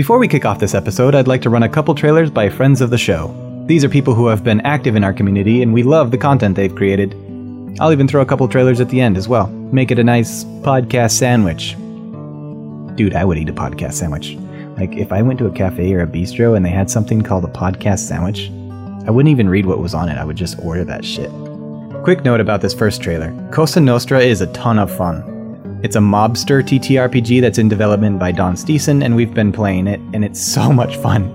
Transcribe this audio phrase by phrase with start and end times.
[0.00, 2.80] Before we kick off this episode, I'd like to run a couple trailers by friends
[2.80, 3.34] of the show.
[3.66, 6.56] These are people who have been active in our community, and we love the content
[6.56, 7.12] they've created.
[7.78, 9.48] I'll even throw a couple trailers at the end as well.
[9.48, 11.76] Make it a nice podcast sandwich.
[12.96, 14.38] Dude, I would eat a podcast sandwich.
[14.78, 17.44] Like, if I went to a cafe or a bistro and they had something called
[17.44, 18.48] a podcast sandwich,
[19.06, 21.30] I wouldn't even read what was on it, I would just order that shit.
[22.04, 25.39] Quick note about this first trailer Cosa Nostra is a ton of fun.
[25.82, 29.98] It's a mobster TTRPG that's in development by Don Steeson, and we've been playing it,
[30.12, 31.34] and it's so much fun.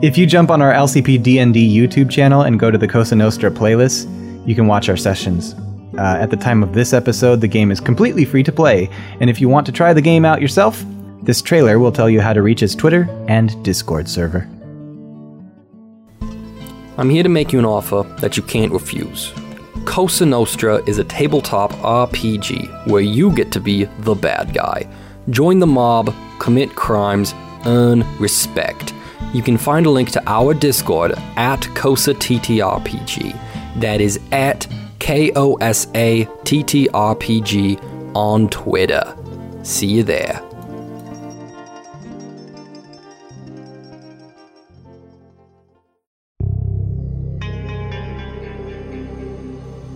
[0.00, 3.50] If you jump on our LCP DND YouTube channel and go to the Cosa Nostra
[3.50, 4.08] playlist,
[4.48, 5.54] you can watch our sessions.
[5.98, 8.88] Uh, at the time of this episode, the game is completely free to play,
[9.20, 10.82] and if you want to try the game out yourself,
[11.22, 14.48] this trailer will tell you how to reach his Twitter and Discord server.
[16.96, 19.34] I'm here to make you an offer that you can't refuse.
[19.96, 24.86] Cosa Nostra is a tabletop RPG where you get to be the bad guy.
[25.30, 28.92] Join the mob, commit crimes, earn respect.
[29.32, 33.80] You can find a link to our Discord at Cosa TTRPG.
[33.80, 34.66] That is at
[34.98, 37.78] K O S A T T R P G
[38.14, 39.16] on Twitter.
[39.62, 40.45] See you there.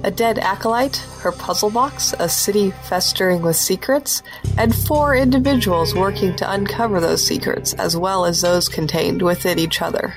[0.04, 4.22] A dead acolyte, her puzzle box, a city festering with secrets,
[4.56, 9.82] and four individuals working to uncover those secrets, as well as those contained within each
[9.82, 10.14] other.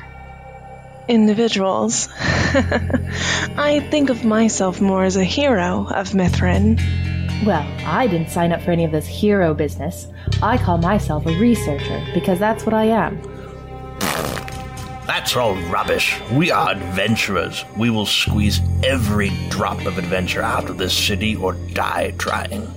[1.07, 2.07] Individuals.
[2.19, 6.79] I think of myself more as a hero of Mithrin.
[7.45, 10.07] Well, I didn't sign up for any of this hero business.
[10.41, 13.32] I call myself a researcher because that's what I am.
[15.05, 16.19] That's all rubbish.
[16.31, 17.65] We are adventurers.
[17.77, 22.73] We will squeeze every drop of adventure out of this city or die trying.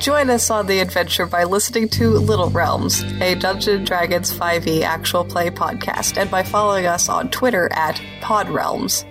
[0.00, 5.24] Join us on the adventure by listening to Little Realms, a Dungeon Dragons 5e actual
[5.24, 9.04] play podcast, and by following us on Twitter at PodRealms.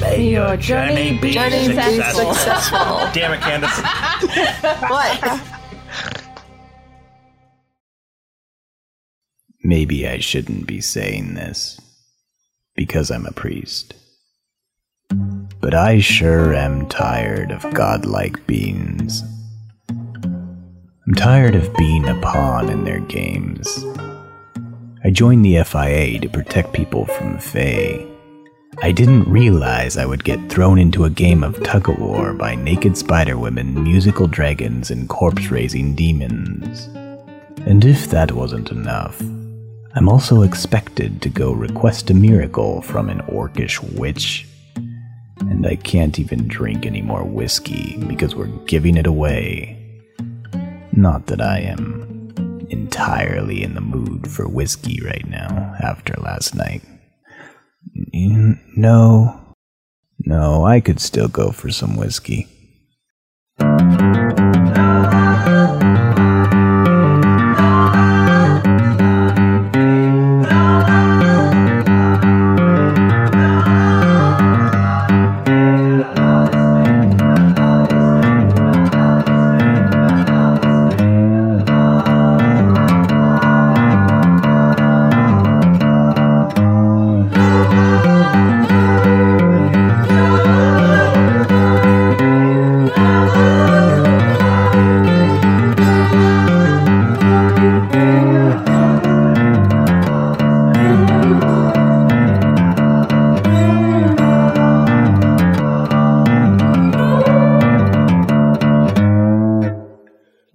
[0.00, 2.32] May your journey be Journey successful.
[2.32, 2.78] successful.
[3.12, 3.76] Damn it, Candace.
[4.88, 5.59] what?
[9.62, 11.78] Maybe I shouldn't be saying this
[12.74, 13.94] because I'm a priest.
[15.60, 19.22] But I sure am tired of godlike beings.
[19.88, 23.84] I'm tired of being a pawn in their games.
[25.04, 28.06] I joined the FIA to protect people from Fae.
[28.82, 32.54] I didn't realize I would get thrown into a game of tug of war by
[32.54, 36.86] naked spider women, musical dragons, and corpse raising demons.
[37.66, 39.20] And if that wasn't enough,
[39.94, 44.46] I'm also expected to go request a miracle from an orcish witch.
[45.40, 49.76] And I can't even drink any more whiskey because we're giving it away.
[50.92, 52.32] Not that I am
[52.70, 56.82] entirely in the mood for whiskey right now after last night.
[58.12, 59.40] No.
[60.20, 62.46] No, I could still go for some whiskey.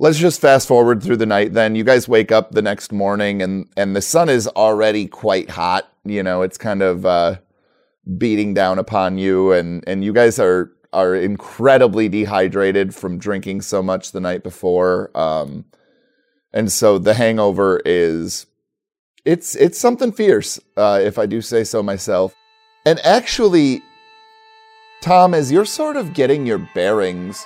[0.06, 1.74] Let's just fast forward through the night then.
[1.74, 5.92] You guys wake up the next morning and and the sun is already quite hot.
[6.04, 7.38] You know, it's kind of uh,
[8.16, 13.82] beating down upon you and and you guys are are incredibly dehydrated from drinking so
[13.82, 15.10] much the night before.
[15.18, 15.66] Um,
[16.54, 18.46] and so the hangover is
[19.26, 22.35] it's it's something fierce, uh, if I do say so myself.
[22.85, 23.82] And actually,
[25.02, 27.44] Tom, as you're sort of getting your bearings,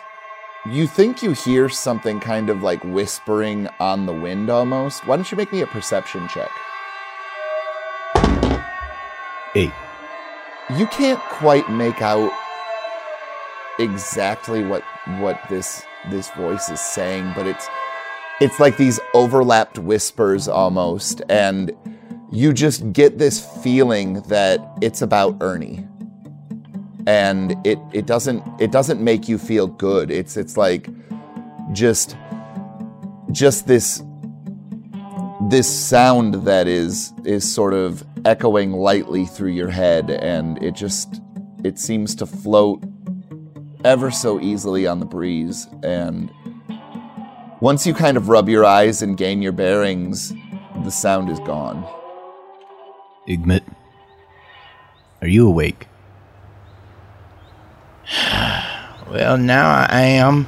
[0.65, 5.07] you think you hear something kind of like whispering on the wind almost.
[5.07, 6.51] Why don't you make me a perception check?
[9.55, 9.71] Eight.
[10.77, 12.31] You can't quite make out
[13.79, 14.83] exactly what
[15.19, 17.67] what this this voice is saying, but it's
[18.41, 21.71] it's like these overlapped whispers almost and
[22.31, 25.87] you just get this feeling that it's about Ernie
[27.09, 30.11] and it it doesn't it doesn't make you feel good.
[30.11, 30.87] It's it's like
[31.71, 32.15] just
[33.31, 34.03] just this
[35.49, 41.19] this sound that is is sort of echoing lightly through your head and it just
[41.63, 42.83] it seems to float
[43.83, 46.29] ever so easily on the breeze and
[47.59, 50.33] once you kind of rub your eyes and gain your bearings
[50.83, 51.87] the sound is gone
[53.27, 53.63] Igmit,
[55.21, 55.88] are you awake?
[59.09, 60.45] Well, now I am.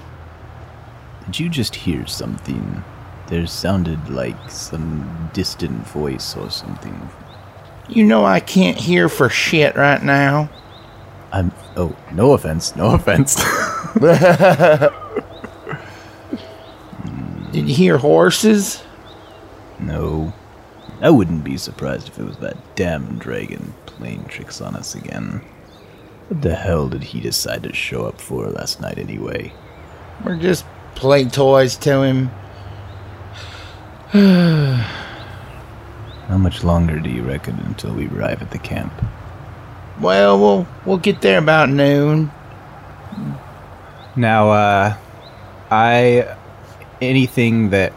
[1.25, 2.83] Did you just hear something?
[3.25, 7.09] There sounded like some distant voice or something.
[7.89, 10.47] You know I can't hear for shit right now.
[11.31, 11.51] I'm.
[11.75, 12.75] Oh, no offense.
[12.75, 13.35] No offense.
[17.51, 18.83] Did you hear horses?
[19.79, 20.33] no.
[21.01, 25.41] I wouldn't be surprised if it was that damn dragon playing tricks on us again.
[26.31, 29.51] What the hell did he decide to show up for last night anyway?
[30.23, 30.63] We're just
[30.95, 32.27] play toys to him?
[36.29, 38.93] How much longer do you reckon until we arrive at the camp?
[39.99, 42.31] Well, we'll we'll get there about noon.
[44.15, 44.95] Now, uh,
[45.69, 46.37] I
[47.01, 47.91] anything that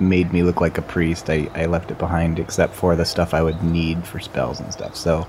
[0.00, 3.34] made me look like a priest, I, I left it behind except for the stuff
[3.34, 4.96] I would need for spells and stuff.
[4.96, 5.26] So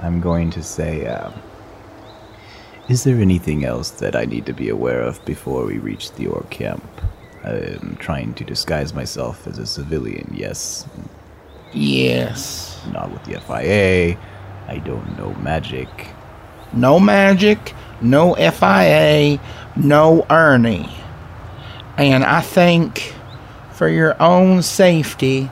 [0.00, 1.32] I'm going to say, um,
[2.92, 6.26] is there anything else that I need to be aware of before we reach the
[6.26, 6.84] orc camp?
[7.42, 10.86] I'm trying to disguise myself as a civilian, yes.
[11.72, 12.78] Yes.
[12.92, 14.18] Not with the FIA.
[14.68, 15.88] I don't know magic.
[16.74, 19.40] No magic, no FIA,
[19.74, 20.94] no Ernie.
[21.96, 23.14] And I think
[23.72, 25.50] for your own safety,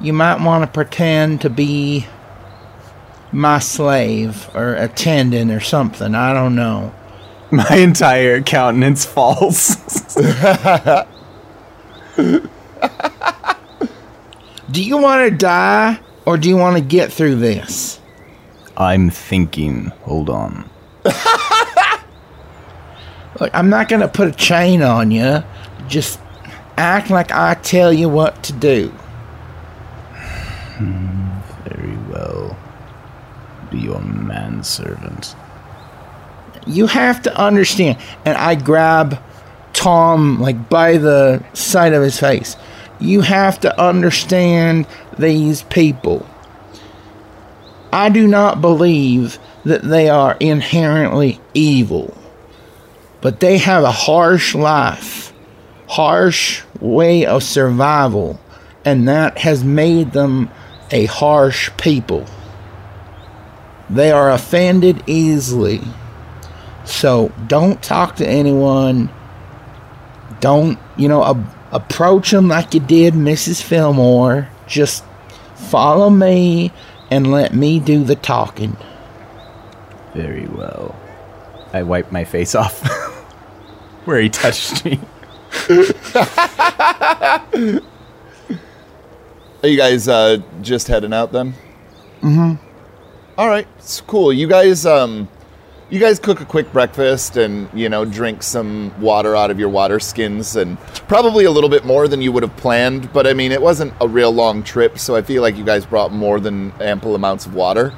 [0.00, 2.06] you might want to pretend to be
[3.32, 6.14] my slave or attendant or something.
[6.14, 6.94] I don't know.
[7.52, 9.74] My entire countenance falls.
[14.70, 18.00] Do you want to die or do you want to get through this?
[18.76, 19.86] I'm thinking.
[20.02, 20.70] Hold on.
[21.04, 21.14] Look,
[23.52, 25.42] I'm not going to put a chain on you.
[25.88, 26.20] Just
[26.76, 28.94] act like I tell you what to do.
[30.80, 31.19] Well.
[33.70, 35.34] Be your manservant.
[36.66, 37.98] You have to understand.
[38.24, 39.20] And I grab
[39.72, 42.56] Tom like by the side of his face.
[42.98, 44.86] You have to understand
[45.18, 46.26] these people.
[47.92, 52.16] I do not believe that they are inherently evil,
[53.20, 55.32] but they have a harsh life,
[55.88, 58.40] harsh way of survival,
[58.84, 60.50] and that has made them
[60.90, 62.26] a harsh people.
[63.90, 65.80] They are offended easily.
[66.84, 69.10] So don't talk to anyone.
[70.40, 73.62] Don't, you know, a- approach them like you did Mrs.
[73.62, 74.48] Fillmore.
[74.66, 75.04] Just
[75.54, 76.72] follow me
[77.10, 78.76] and let me do the talking.
[80.14, 80.94] Very well.
[81.72, 82.80] I wipe my face off
[84.04, 84.98] where he touched me.
[89.62, 91.54] Are you guys uh, just heading out then?
[92.22, 92.69] Mm-hmm.
[93.40, 94.34] All right, it's cool.
[94.34, 95.26] You guys, um,
[95.88, 99.70] you guys cook a quick breakfast and you know drink some water out of your
[99.70, 100.78] water skins and
[101.08, 103.10] probably a little bit more than you would have planned.
[103.14, 105.86] But I mean, it wasn't a real long trip, so I feel like you guys
[105.86, 107.94] brought more than ample amounts of water.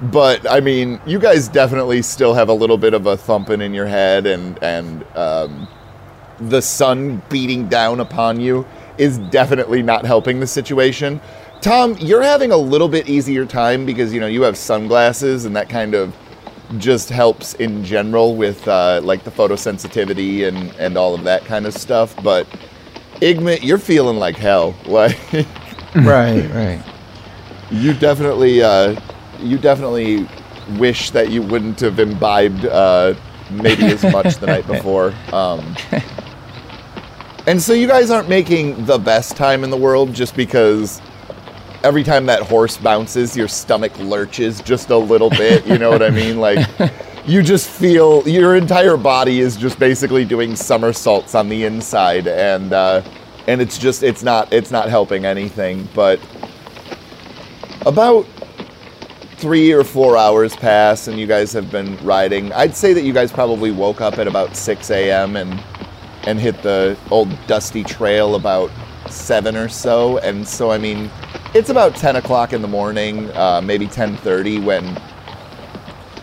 [0.00, 3.74] But I mean, you guys definitely still have a little bit of a thumping in
[3.74, 5.68] your head and and um,
[6.40, 11.20] the sun beating down upon you is definitely not helping the situation.
[11.60, 15.54] Tom, you're having a little bit easier time because you know you have sunglasses and
[15.56, 16.16] that kind of
[16.78, 21.66] just helps in general with uh, like the photosensitivity and and all of that kind
[21.66, 22.14] of stuff.
[22.22, 22.46] But
[23.20, 24.74] Igmit, you're feeling like hell.
[24.86, 25.18] Like
[26.06, 26.82] right, right.
[27.70, 28.98] you definitely uh,
[29.40, 30.26] you definitely
[30.78, 33.14] wish that you wouldn't have imbibed uh,
[33.50, 35.12] maybe as much the night before.
[35.32, 35.76] Um,
[37.46, 41.02] and so you guys aren't making the best time in the world just because
[41.82, 45.66] every time that horse bounces, your stomach lurches just a little bit.
[45.66, 46.38] You know what I mean?
[46.38, 46.66] Like
[47.26, 52.72] you just feel your entire body is just basically doing somersaults on the inside, and
[52.72, 53.02] uh,
[53.46, 55.88] and it's just it's not it's not helping anything.
[55.94, 56.20] But
[57.86, 58.26] about
[59.36, 62.52] three or four hours pass, and you guys have been riding.
[62.52, 65.36] I'd say that you guys probably woke up at about six a.m.
[65.36, 65.62] and
[66.24, 68.70] and hit the old dusty trail about
[69.08, 70.18] seven or so.
[70.18, 71.10] And so, I mean,
[71.54, 74.84] it's about ten o'clock in the morning, uh, maybe ten thirty, when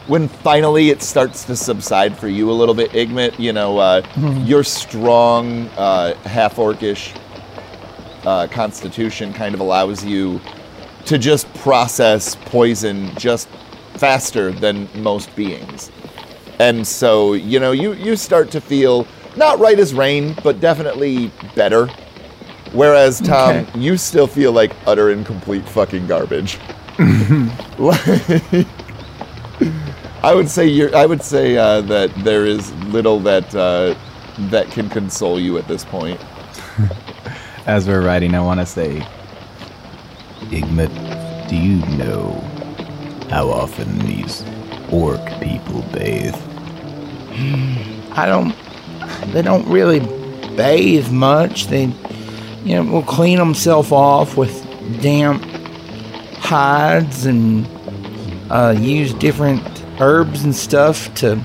[0.08, 3.38] when finally it starts to subside for you a little bit, Igmit.
[3.38, 4.02] You know, uh,
[4.46, 7.18] your strong, uh, half orcish
[8.26, 10.40] uh, constitution kind of allows you
[11.06, 13.48] to just process poison just
[13.96, 15.92] faster than most beings.
[16.60, 21.32] And so, you know, you, you start to feel not right as rain, but definitely
[21.56, 21.88] better.
[22.74, 23.80] Whereas, Tom, Okay.
[23.80, 26.58] you still feel like utter and complete fucking garbage.
[27.78, 28.68] Like-
[30.24, 30.94] I would say you're.
[30.96, 33.96] I would say uh, that there is little that uh,
[34.50, 36.20] that can console you at this point.
[37.66, 39.06] As we're riding, I want to say,
[40.50, 40.90] Igmit,
[41.50, 42.32] do you know
[43.30, 44.44] how often these
[44.92, 46.36] orc people bathe?
[48.18, 48.56] I don't.
[49.34, 50.00] They don't really
[50.56, 51.68] bathe much.
[51.68, 51.88] They,
[52.68, 54.52] you know, will clean themselves off with
[55.02, 55.42] damp
[56.36, 57.66] hides and
[58.52, 59.64] uh, use different
[60.02, 61.42] herbs and stuff to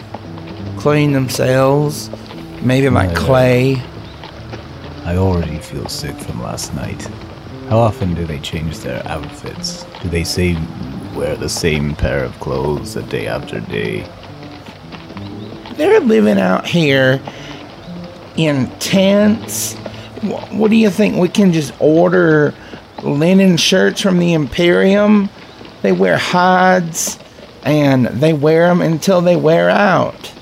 [0.79, 2.11] clean themselves.
[2.61, 3.81] Maybe like clay.
[5.05, 7.03] I already feel sick from last night.
[7.69, 9.85] How often do they change their outfits?
[10.03, 10.55] Do they say
[11.15, 14.09] wear the same pair of clothes a day after day?
[15.77, 17.23] They're living out here
[18.37, 19.77] in tents.
[20.23, 21.17] Wh- What do you think?
[21.17, 22.55] We can just order
[23.03, 25.29] linen shirts from the Imperium?
[25.83, 27.19] They wear hides
[27.65, 30.33] and they wear them until they wear out.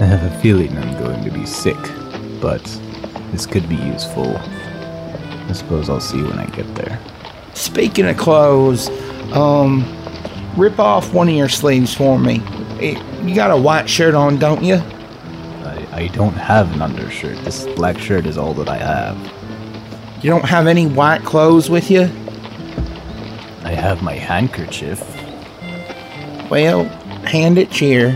[0.00, 1.76] I have a feeling I'm going to be sick,
[2.40, 2.62] but
[3.32, 4.36] this could be useful.
[4.36, 7.00] I suppose I'll see when I get there.
[7.54, 8.88] Speaking of clothes,
[9.32, 9.84] um,
[10.56, 12.42] rip off one of your sleeves for me.
[12.80, 14.80] Eh, You got a white shirt on, don't you?
[15.98, 17.44] I, don't have an undershirt.
[17.44, 19.16] This black shirt is all that I have.
[20.22, 22.02] You don't have any white clothes with you?
[23.64, 25.00] I have my handkerchief.
[26.50, 26.84] Well,
[27.24, 28.10] hand it here.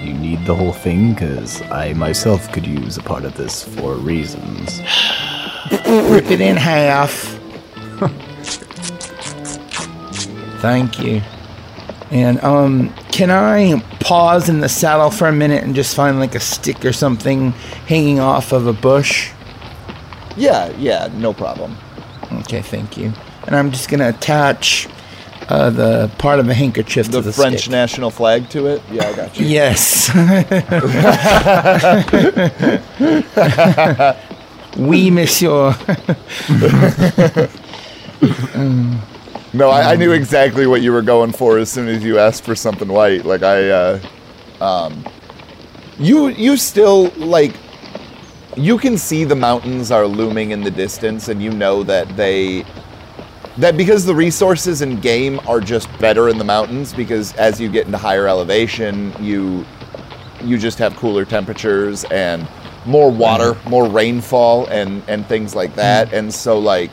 [0.00, 3.96] You need the whole thing, because I myself could use a part of this for
[3.96, 4.80] reasons.
[5.86, 7.38] Rip it in half.
[10.62, 11.20] Thank you.
[12.10, 16.34] And um, can I pause in the saddle for a minute and just find like
[16.34, 17.52] a stick or something
[17.86, 19.30] hanging off of a bush?
[20.36, 21.76] Yeah, yeah, no problem.
[22.40, 23.12] Okay, thank you.
[23.46, 24.88] And I'm just gonna attach
[25.48, 27.70] uh, the part of a handkerchief The, to the French stick.
[27.70, 28.82] national flag to it.
[28.90, 29.46] Yeah, I got you.
[29.46, 30.10] Yes.
[34.76, 35.72] oui, monsieur.
[39.54, 42.42] No, I, I knew exactly what you were going for as soon as you asked
[42.44, 43.24] for something white.
[43.24, 44.00] Like I, uh,
[44.60, 45.04] um,
[45.96, 47.54] you you still like
[48.56, 52.64] you can see the mountains are looming in the distance, and you know that they
[53.58, 57.68] that because the resources in game are just better in the mountains because as you
[57.68, 59.64] get into higher elevation, you
[60.42, 62.48] you just have cooler temperatures and
[62.86, 66.90] more water, more rainfall, and and things like that, and so like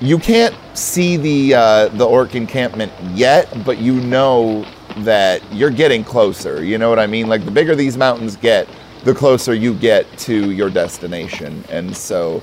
[0.00, 4.64] you can't see the uh, the orc encampment yet, but you know
[4.98, 6.64] that you're getting closer.
[6.64, 7.28] You know what I mean?
[7.28, 8.68] Like the bigger these mountains get,
[9.04, 12.42] the closer you get to your destination, and so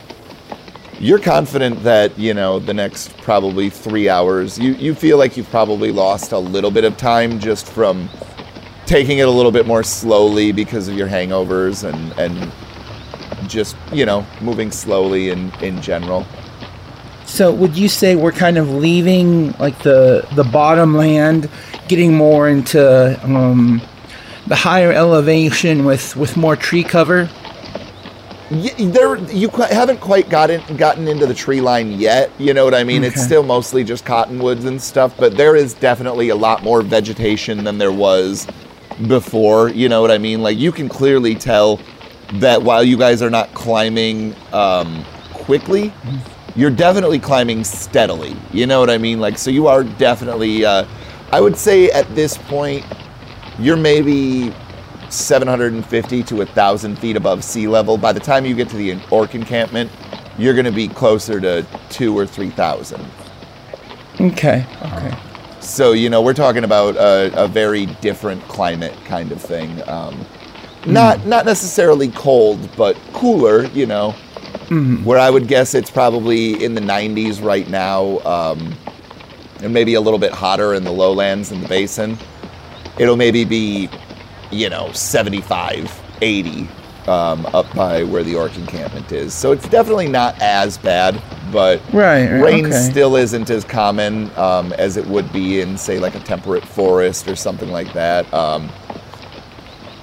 [0.99, 4.59] you're confident that you know the next probably three hours.
[4.59, 8.07] You you feel like you've probably lost a little bit of time just from
[8.85, 12.51] taking it a little bit more slowly because of your hangovers and and
[13.49, 16.23] just you know moving slowly in in general.
[17.27, 21.49] So would you say we're kind of leaving like the the bottom land,
[21.87, 23.81] getting more into um,
[24.47, 27.29] the higher elevation with with more tree cover?
[28.49, 32.63] Y- there you qu- haven't quite gotten gotten into the tree line yet you know
[32.63, 33.03] what i mean?
[33.03, 37.65] It's still mostly just cottonwoods and stuff but there is definitely a lot more vegetation
[37.65, 38.47] than there was
[39.05, 40.41] before you know what i mean?
[40.41, 41.81] Like you can clearly tell
[42.35, 45.03] that while you guys are not climbing um,
[45.33, 45.91] quickly
[46.57, 50.85] you're definitely climbing steadily you know what i mean like so you are definitely uh,
[51.31, 52.85] i would say at this point
[53.59, 54.53] you're maybe
[55.09, 57.97] 750 to 1,000 feet above sea level.
[57.97, 59.91] By the time you get to the orc encampment,
[60.37, 63.03] you're going to be closer to two or 3,000.
[64.19, 64.65] Okay.
[64.81, 65.17] Okay.
[65.59, 69.87] So, you know, we're talking about a, a very different climate kind of thing.
[69.89, 70.25] Um,
[70.85, 74.15] not, not necessarily cold, but cooler, you know,
[75.03, 78.73] where I would guess it's probably in the 90s right now, um,
[79.63, 82.17] and maybe a little bit hotter in the lowlands and the basin.
[82.99, 83.89] It'll maybe be
[84.51, 86.67] you know 75 80
[87.07, 91.21] um, up by where the orc encampment is so it's definitely not as bad
[91.51, 92.29] but Right.
[92.31, 92.89] right, rain okay.
[92.89, 97.27] still isn't as common um, as it would be in say like a temperate forest
[97.27, 98.69] or something like that um,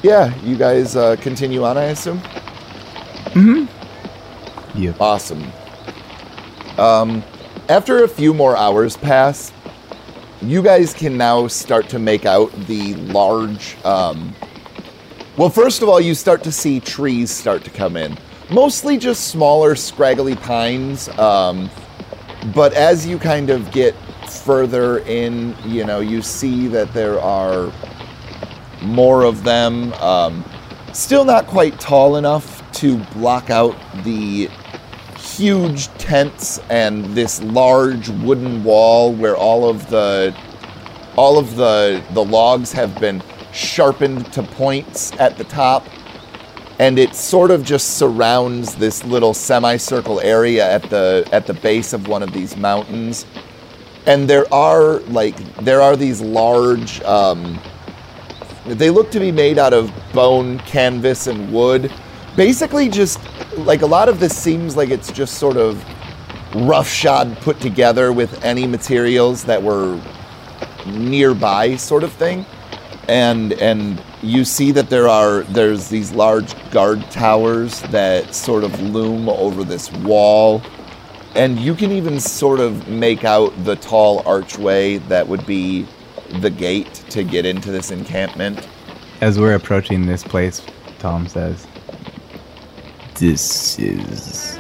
[0.03, 2.21] yeah you guys uh, continue on i assume
[4.75, 5.01] Yep.
[5.01, 5.53] awesome
[7.67, 9.51] After a few more hours pass,
[10.43, 13.83] you guys can now start to make out the large.
[13.87, 14.35] Um,
[15.39, 18.19] well, first of all, you start to see trees start to come in.
[18.51, 21.09] Mostly just smaller, scraggly pines.
[21.19, 21.71] Um,
[22.55, 23.95] but as you kind of get
[24.29, 27.73] further in, you know, you see that there are
[28.83, 29.95] more of them.
[29.95, 30.45] Um,
[30.93, 34.51] still not quite tall enough to block out the
[35.37, 40.35] huge tents and this large wooden wall where all of the
[41.17, 43.23] all of the the logs have been
[43.53, 45.87] sharpened to points at the top.
[46.81, 51.93] And it sort of just surrounds this little semicircle area at the at the base
[51.93, 53.27] of one of these mountains.
[54.07, 57.61] And there are like there are these large um,
[58.67, 61.93] they look to be made out of bone canvas and wood
[62.37, 63.19] basically just
[63.59, 65.85] like a lot of this seems like it's just sort of
[66.55, 70.01] roughshod put together with any materials that were
[70.87, 72.45] nearby sort of thing.
[73.09, 78.81] And and you see that there are there's these large guard towers that sort of
[78.81, 80.63] loom over this wall.
[81.35, 85.87] And you can even sort of make out the tall archway that would be
[86.41, 88.67] the gate to get into this encampment.
[89.21, 90.63] As we're approaching this place,
[91.01, 91.67] Tom says,
[93.19, 94.59] This is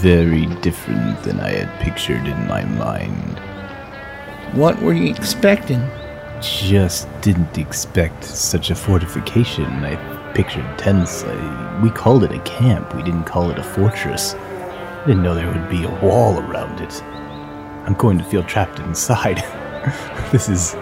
[0.00, 3.38] very different than I had pictured in my mind.
[4.56, 5.88] What were you expecting?
[6.40, 9.66] Just didn't expect such a fortification.
[9.84, 11.22] I pictured tents.
[11.22, 12.92] I, we called it a camp.
[12.92, 14.34] We didn't call it a fortress.
[14.34, 17.00] I didn't know there would be a wall around it.
[17.86, 19.36] I'm going to feel trapped inside.
[20.32, 20.74] this is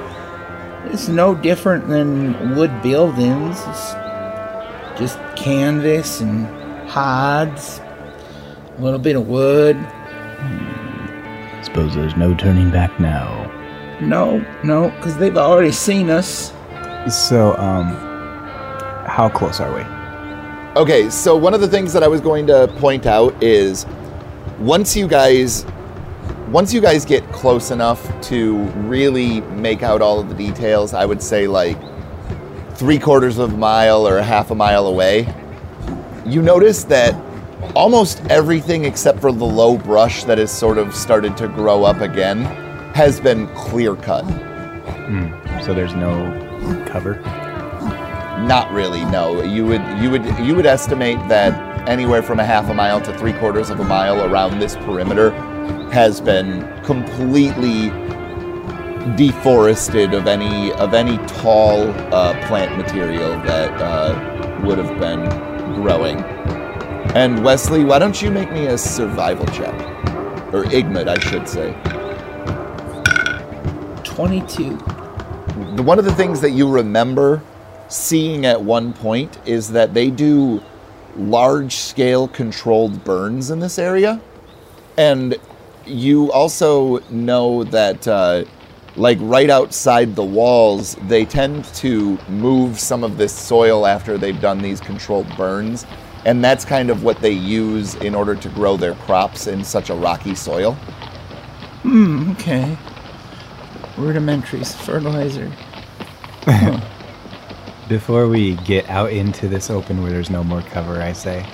[0.87, 3.61] It's no different than wood buildings.
[3.66, 3.92] It's
[4.99, 6.63] just canvas and
[6.95, 9.77] hides, a little bit of wood.
[11.65, 13.51] Suppose there's no turning back now.
[14.01, 16.52] No, no, because they've already seen us.
[17.11, 17.87] So, um,
[19.09, 20.80] how close are we?
[20.80, 23.87] Okay, so one of the things that I was going to point out is
[24.61, 25.67] once you guys
[26.50, 31.04] once you guys get close enough to really make out all of the details, I
[31.04, 31.76] would say like
[32.76, 35.26] three quarters of a mile or a half a mile away,
[36.26, 37.15] you notice that
[37.75, 42.00] almost everything except for the low brush that has sort of started to grow up
[42.00, 42.43] again
[42.95, 44.25] has been clear cut.
[45.65, 47.21] So there's no cover.
[48.47, 49.04] Not really.
[49.06, 53.00] No, you would you would you would estimate that anywhere from a half a mile
[53.00, 55.30] to three quarters of a mile around this perimeter
[55.91, 57.91] has been completely
[59.17, 66.19] deforested of any of any tall uh, plant material that uh, would have been growing.
[67.15, 69.75] And Wesley, why don't you make me a survival check,
[70.52, 71.73] or Igmit, I should say.
[74.04, 74.76] 22.
[75.82, 77.43] one of the things that you remember
[77.89, 80.63] seeing at one point is that they do
[81.17, 84.21] large scale controlled burns in this area.
[84.97, 85.37] And
[85.87, 88.45] you also know that, uh,
[88.97, 94.41] like, right outside the walls, they tend to move some of this soil after they've
[94.41, 95.85] done these controlled burns.
[96.25, 99.91] And that's kind of what they use in order to grow their crops in such
[99.91, 100.73] a rocky soil.
[101.83, 102.78] Hmm, okay.
[103.99, 105.52] Rudimentary fertilizer.
[107.89, 111.45] Before we get out into this open where there's no more cover, I say,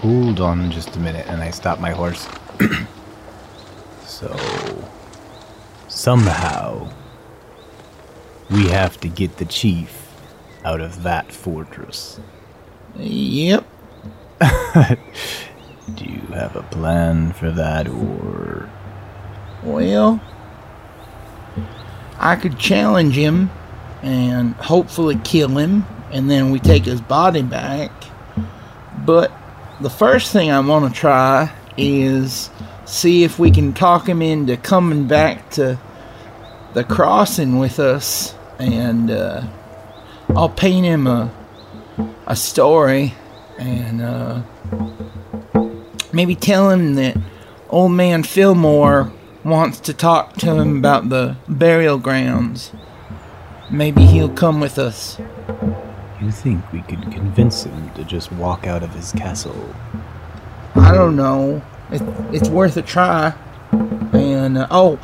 [0.00, 2.28] hold on just a minute, and I stop my horse.
[4.04, 4.36] so,
[5.98, 6.88] somehow,
[8.50, 10.14] we have to get the chief
[10.64, 12.20] out of that fortress.
[12.96, 13.66] Yep.
[14.40, 18.70] Do you have a plan for that, or
[19.64, 20.20] Well,
[22.20, 23.50] I could challenge him
[24.00, 27.90] and hopefully kill him, and then we take his body back.
[29.04, 29.32] But
[29.80, 32.50] the first thing I want to try is
[32.84, 35.78] see if we can talk him into coming back to
[36.78, 39.42] the crossing with us, and uh,
[40.36, 41.28] I'll paint him a
[42.24, 43.14] a story
[43.58, 44.42] and uh,
[46.12, 47.16] maybe tell him that
[47.68, 49.10] old man Fillmore
[49.42, 52.70] wants to talk to him about the burial grounds.
[53.72, 55.18] Maybe he'll come with us.
[56.20, 59.74] you think we could convince him to just walk out of his castle?
[60.76, 61.60] I don't know.
[61.90, 63.34] It, it's worth a try.
[64.12, 65.00] And uh, oh,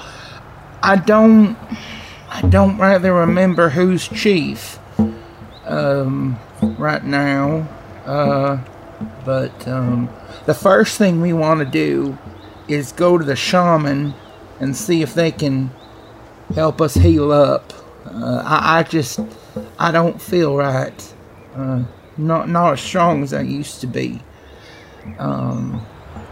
[0.85, 1.57] I don't,
[2.29, 4.79] I don't rather remember who's chief.
[5.65, 6.39] Um,
[6.79, 7.69] right now.
[8.05, 8.63] Uh,
[9.25, 10.09] but um,
[10.47, 12.19] the first thing we want to do
[12.69, 14.15] is go to the shaman
[14.61, 15.71] and see if they can
[16.55, 17.73] help us heal up.
[18.07, 19.21] Uh, I, I just
[19.79, 21.15] I don't feel right.
[21.55, 21.85] Uh,
[22.17, 24.21] not not as strong as I used to be.
[25.19, 25.85] Um,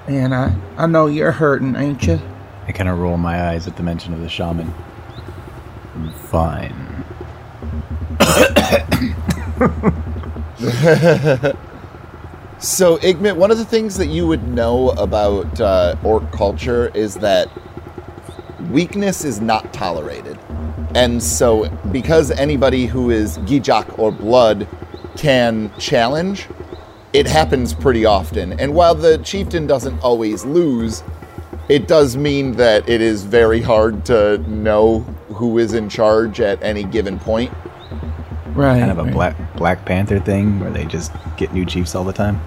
[0.07, 2.21] and I I know you're hurting, ain't you?
[2.67, 4.73] I kind of roll my eyes at the mention of the shaman.
[6.29, 7.05] Fine.
[12.63, 17.17] So, Igmit, one of the things that you would know about uh, orc culture is
[17.17, 17.49] that
[18.71, 20.39] weakness is not tolerated.
[20.95, 24.69] And so, because anybody who is Gijak or blood
[25.17, 26.47] can challenge,
[27.13, 28.53] it happens pretty often.
[28.61, 31.03] And while the chieftain doesn't always lose,
[31.73, 36.63] it does mean that it is very hard to know who is in charge at
[36.63, 37.51] any given point.
[38.49, 38.79] Right.
[38.79, 39.13] Kind of a right.
[39.13, 42.39] Black Black Panther thing where they just get new chiefs all the time.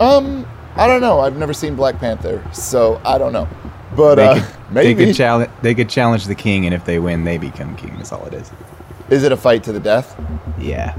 [0.00, 1.20] Um, I don't know.
[1.20, 3.48] I've never seen Black Panther, so I don't know.
[3.94, 5.50] But They uh, could, maybe they could challenge.
[5.62, 7.96] They could challenge the king, and if they win, they become king.
[7.98, 8.50] That's all it is.
[9.10, 10.20] is it a fight to the death?
[10.58, 10.98] Yeah.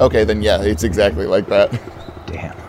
[0.00, 1.72] Okay, then yeah, it's exactly like that.
[2.26, 2.65] Damn.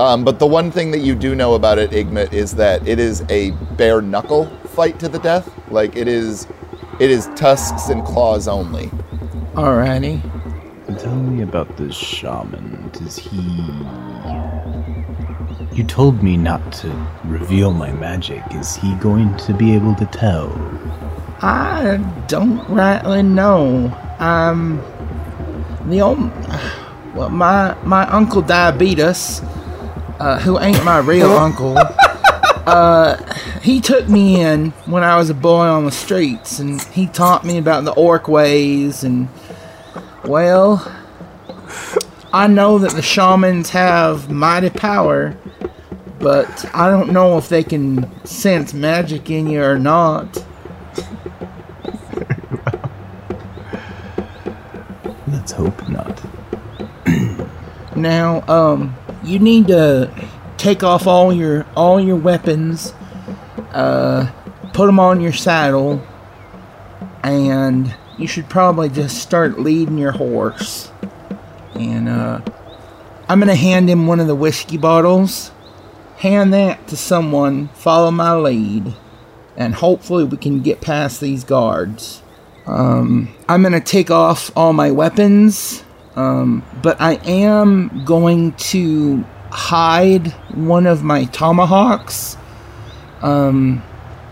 [0.00, 2.98] Um, but the one thing that you do know about it, Igmit, is that it
[2.98, 5.50] is a bare knuckle fight to the death.
[5.70, 6.46] Like it is,
[6.98, 8.86] it is tusks and claws only.
[9.52, 10.22] Alrighty.
[10.98, 12.88] Tell me about this shaman.
[12.94, 13.42] Does he?
[15.76, 18.42] You told me not to reveal my magic.
[18.52, 20.50] Is he going to be able to tell?
[21.42, 23.94] I don't rightly know.
[24.18, 24.82] Um,
[25.84, 26.18] the old,
[27.14, 29.42] well, my my uncle Diabetes,
[30.20, 31.76] uh, who ain't my real uncle,
[32.66, 33.16] uh,
[33.62, 37.44] he took me in when I was a boy on the streets, and he taught
[37.44, 39.28] me about the orc ways, and
[40.24, 40.86] well,
[42.32, 45.36] I know that the shamans have mighty power,
[46.18, 50.44] but I don't know if they can sense magic in you or not.
[55.26, 56.22] Let's hope not.
[57.96, 58.94] Now, um,
[59.30, 60.10] you need to
[60.56, 62.92] take off all your all your weapons,
[63.72, 64.30] uh,
[64.72, 66.04] put them on your saddle,
[67.22, 70.90] and you should probably just start leading your horse.
[71.74, 72.40] And uh,
[73.28, 75.52] I'm gonna hand him one of the whiskey bottles.
[76.18, 77.68] Hand that to someone.
[77.68, 78.94] Follow my lead,
[79.56, 82.22] and hopefully we can get past these guards.
[82.66, 85.84] Um, I'm gonna take off all my weapons.
[86.20, 92.36] Um, but I am going to hide one of my tomahawks
[93.22, 93.82] um,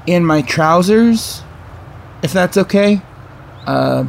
[0.07, 1.43] in my trousers,
[2.23, 3.01] if that's okay.
[3.67, 4.05] Uh,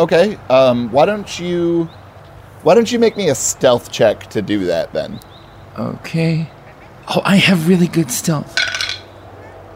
[0.00, 0.36] Okay.
[0.48, 1.84] Um, why don't you,
[2.62, 5.20] why don't you make me a stealth check to do that then?
[5.78, 6.50] okay.
[7.06, 8.56] Oh, I have really good stealth.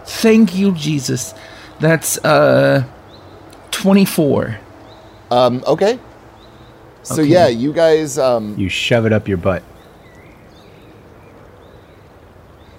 [0.06, 1.34] Thank you, Jesus.
[1.80, 2.84] That's uh,
[3.70, 4.58] 24.
[5.30, 5.98] Um, okay.
[7.04, 7.24] So Okay.
[7.26, 8.18] yeah, you guys.
[8.18, 9.62] Um, You shove it up your butt.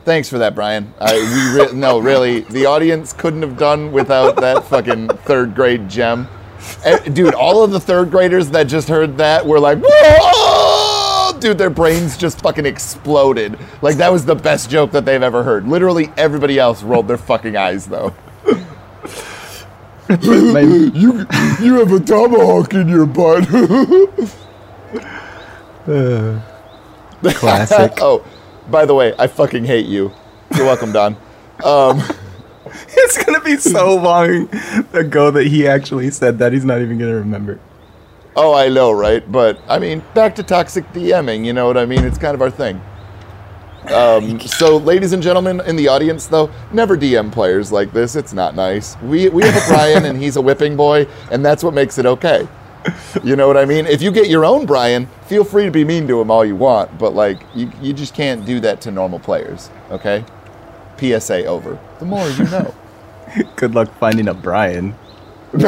[0.03, 0.93] thanks for that, Brian.
[0.99, 1.13] I,
[1.55, 6.27] we re- no, really, the audience couldn't have done without that fucking third grade gem.
[6.83, 11.39] Eh, Dude, all of the third graders that just heard that were like, Whoa!
[11.39, 13.57] dude, their brains just fucking exploded.
[13.81, 15.67] Like that was the best joke that they've ever heard.
[15.67, 18.13] Literally everybody else rolled their fucking eyes though.
[20.21, 21.25] you
[21.61, 23.47] you have a tomahawk in your butt.
[27.33, 27.91] Classic.
[28.01, 28.23] oh,
[28.69, 30.11] by the way, I fucking hate you.
[30.55, 31.15] You're welcome, Don.
[31.63, 32.03] Um,
[32.87, 34.47] it's gonna be so long
[34.93, 36.53] ago that he actually said that.
[36.53, 37.59] He's not even gonna remember.
[38.35, 39.29] oh, I know, right?
[39.31, 41.45] But I mean, back to toxic DMing.
[41.45, 42.03] You know what I mean?
[42.03, 42.81] It's kind of our thing.
[43.91, 48.15] Um, so, ladies and gentlemen in the audience, though, never DM players like this.
[48.15, 48.97] It's not nice.
[49.01, 52.05] We we have a Brian, and he's a whipping boy, and that's what makes it
[52.05, 52.47] okay.
[53.23, 53.85] You know what I mean?
[53.85, 56.55] If you get your own Brian, feel free to be mean to him all you
[56.55, 59.69] want, but like you, you just can't do that to normal players.
[59.89, 60.23] Okay?
[60.97, 61.79] PSA over.
[61.99, 62.75] The more you know.
[63.55, 64.95] Good luck finding a Brian.
[65.51, 65.63] Good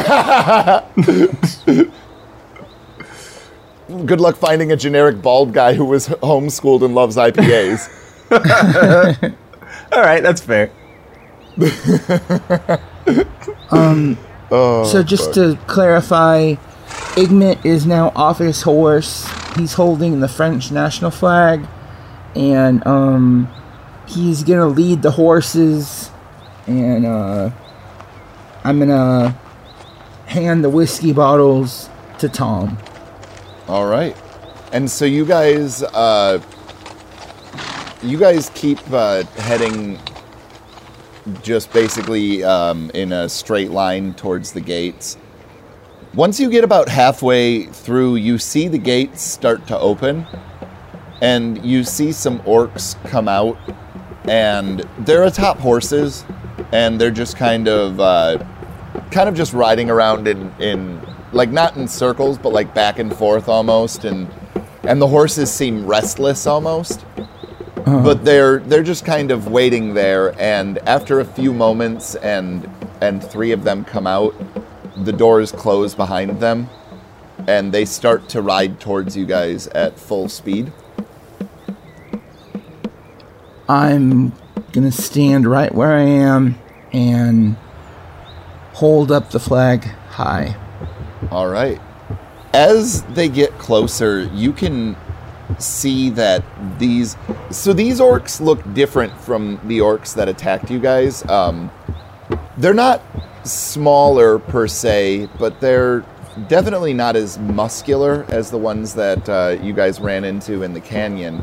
[4.20, 8.07] luck finding a generic bald guy who was homeschooled and loves IPAs.
[9.92, 10.70] All right, that's fair.
[13.70, 14.16] Um,
[14.50, 16.54] so just to clarify,
[17.16, 19.28] Igmit is now off his horse.
[19.56, 21.66] He's holding the French national flag,
[22.34, 23.48] and um,
[24.06, 26.10] he's gonna lead the horses.
[26.66, 27.50] And uh,
[28.64, 29.38] I'm gonna
[30.26, 32.78] hand the whiskey bottles to Tom.
[33.66, 34.16] All right.
[34.72, 36.40] And so you guys, uh,
[38.02, 39.98] you guys keep uh, heading
[41.42, 45.18] just basically um, in a straight line towards the gates.
[46.14, 50.26] Once you get about halfway through, you see the gates start to open,
[51.20, 53.58] and you see some orcs come out,
[54.24, 56.24] and they're atop horses,
[56.72, 58.38] and they're just kind of, uh,
[59.10, 61.00] kind of just riding around in, in,
[61.32, 64.28] like not in circles, but like back and forth almost, and
[64.84, 67.04] and the horses seem restless almost
[67.88, 68.02] Uh-huh.
[68.02, 72.68] but they're they're just kind of waiting there and after a few moments and
[73.00, 74.34] and three of them come out
[75.04, 76.68] the doors close behind them
[77.46, 80.70] and they start to ride towards you guys at full speed.
[83.68, 84.32] I'm
[84.72, 86.58] gonna stand right where I am
[86.92, 87.56] and
[88.74, 90.56] hold up the flag high.
[91.30, 91.80] all right.
[92.52, 94.96] As they get closer you can
[95.58, 96.44] see that
[96.78, 97.16] these
[97.50, 101.28] so these orcs look different from the orcs that attacked you guys.
[101.28, 101.70] Um,
[102.56, 103.02] they're not
[103.44, 106.04] smaller per se but they're
[106.48, 110.80] definitely not as muscular as the ones that uh, you guys ran into in the
[110.80, 111.42] canyon.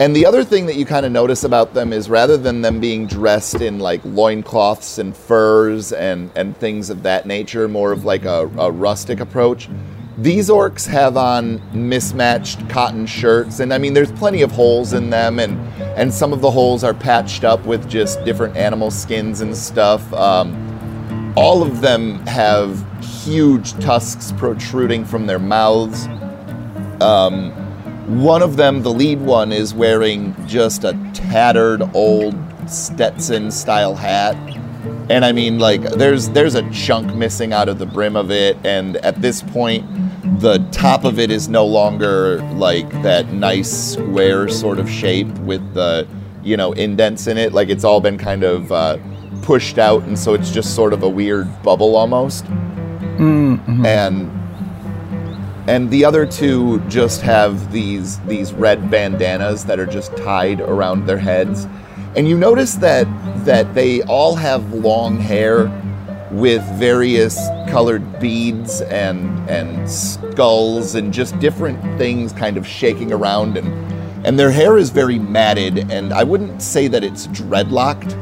[0.00, 2.80] And the other thing that you kind of notice about them is rather than them
[2.80, 8.04] being dressed in like loincloths and furs and, and things of that nature, more of
[8.04, 9.68] like a, a rustic approach,
[10.18, 13.60] these orcs have on mismatched cotton shirts.
[13.60, 15.58] And I mean, there's plenty of holes in them, and,
[15.98, 20.12] and some of the holes are patched up with just different animal skins and stuff.
[20.12, 22.84] Um, all of them have
[23.24, 26.06] huge tusks protruding from their mouths.
[27.00, 27.50] Um,
[28.22, 32.36] one of them, the lead one, is wearing just a tattered old
[32.68, 34.36] Stetson style hat.
[35.10, 38.56] And I mean like there's there's a chunk missing out of the brim of it
[38.64, 39.84] and at this point
[40.44, 45.72] the top of it is no longer like that nice square sort of shape with
[45.72, 46.06] the
[46.42, 47.54] you know indents in it.
[47.54, 48.98] Like it's all been kind of uh,
[49.40, 52.44] pushed out and so it's just sort of a weird bubble almost.
[53.86, 54.30] And
[55.66, 61.06] and the other two just have these these red bandanas that are just tied around
[61.06, 61.66] their heads.
[62.16, 63.06] And you notice that
[63.46, 65.68] that they all have long hair
[66.34, 67.36] with various
[67.68, 73.56] colored beads and and skulls and just different things kind of shaking around.
[73.56, 78.20] And and their hair is very matted and I wouldn't say that it's dreadlocked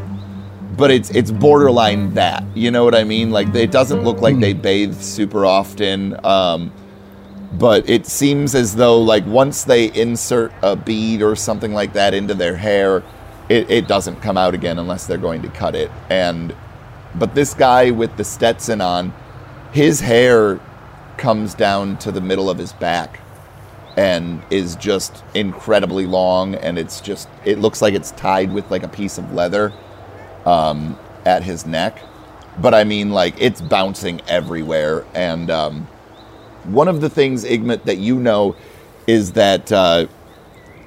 [0.77, 3.31] but it's it's borderline that you know what I mean?
[3.31, 6.73] Like it doesn't look like they bathe super often um,
[7.53, 12.15] but it seems as though like once they insert a bead or something like that
[12.15, 13.03] into their hair
[13.49, 15.91] it, it doesn't come out again unless they're going to cut it.
[16.09, 16.55] And
[17.15, 19.13] but this guy with the stetson on
[19.73, 20.61] his hair
[21.17, 23.21] comes down to the middle of his back
[23.97, 28.83] and is just incredibly long and it's just it looks like it's tied with like
[28.83, 29.73] a piece of leather
[30.47, 32.03] um, at his neck.
[32.59, 35.87] But i mean like it's bouncing everywhere and um,
[36.65, 38.55] one of the things, Igmit, that you know
[39.07, 40.07] is that uh,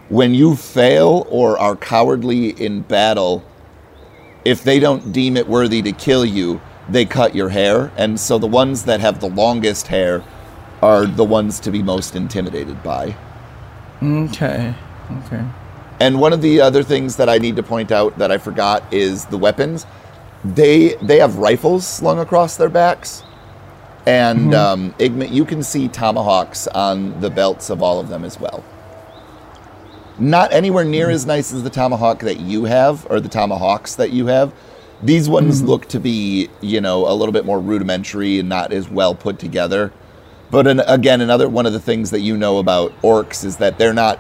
[0.10, 3.44] when you fail or are cowardly in battle,
[4.46, 7.92] if they don't deem it worthy to kill you, they cut your hair.
[7.98, 10.24] And so the ones that have the longest hair
[10.82, 13.16] are the ones to be most intimidated by.
[14.02, 14.76] Okay.
[15.26, 15.44] Okay.
[16.00, 18.94] And one of the other things that I need to point out that I forgot
[18.94, 19.86] is the weapons.
[20.44, 23.24] They they have rifles slung across their backs.
[24.06, 28.40] And um, Igmit, you can see tomahawks on the belts of all of them as
[28.40, 28.64] well.
[30.18, 34.12] Not anywhere near as nice as the tomahawk that you have, or the tomahawks that
[34.12, 34.54] you have.
[35.04, 38.90] These ones look to be, you know, a little bit more rudimentary and not as
[38.90, 39.92] well put together.
[40.52, 43.78] But an, again, another one of the things that you know about orcs is that
[43.78, 44.20] they're not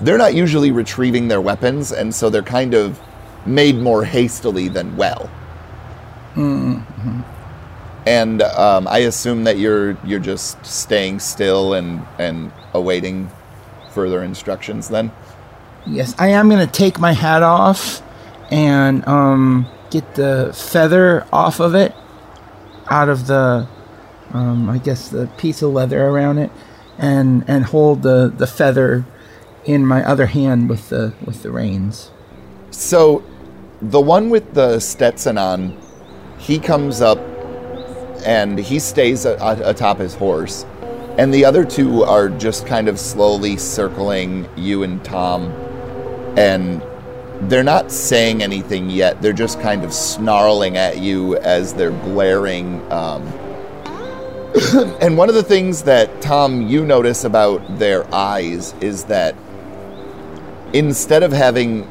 [0.00, 3.00] they're not usually retrieving their weapons, and so they're kind of
[3.46, 5.30] made more hastily than well.
[8.06, 13.30] And um, I assume that you're you're just staying still and and awaiting
[13.90, 14.88] further instructions.
[14.88, 15.12] Then,
[15.86, 18.02] Yes, I am gonna take my hat off
[18.50, 21.94] and um, get the feather off of it,
[22.88, 23.66] out of the,
[24.32, 26.50] um, I guess the piece of leather around it,
[26.98, 29.04] and and hold the the feather
[29.64, 32.10] in my other hand with the with the reins.
[32.70, 33.22] so
[33.80, 35.76] the one with the Stetson on,
[36.38, 37.18] he comes up
[38.24, 40.64] and he stays atop his horse,
[41.18, 45.52] and the other two are just kind of slowly circling you and Tom,
[46.36, 46.82] and
[47.50, 49.20] they're not saying anything yet.
[49.20, 52.80] They're just kind of snarling at you as they're glaring.
[52.92, 53.22] Um,
[55.00, 59.34] and one of the things that Tom you notice about their eyes is that
[60.72, 61.88] instead of having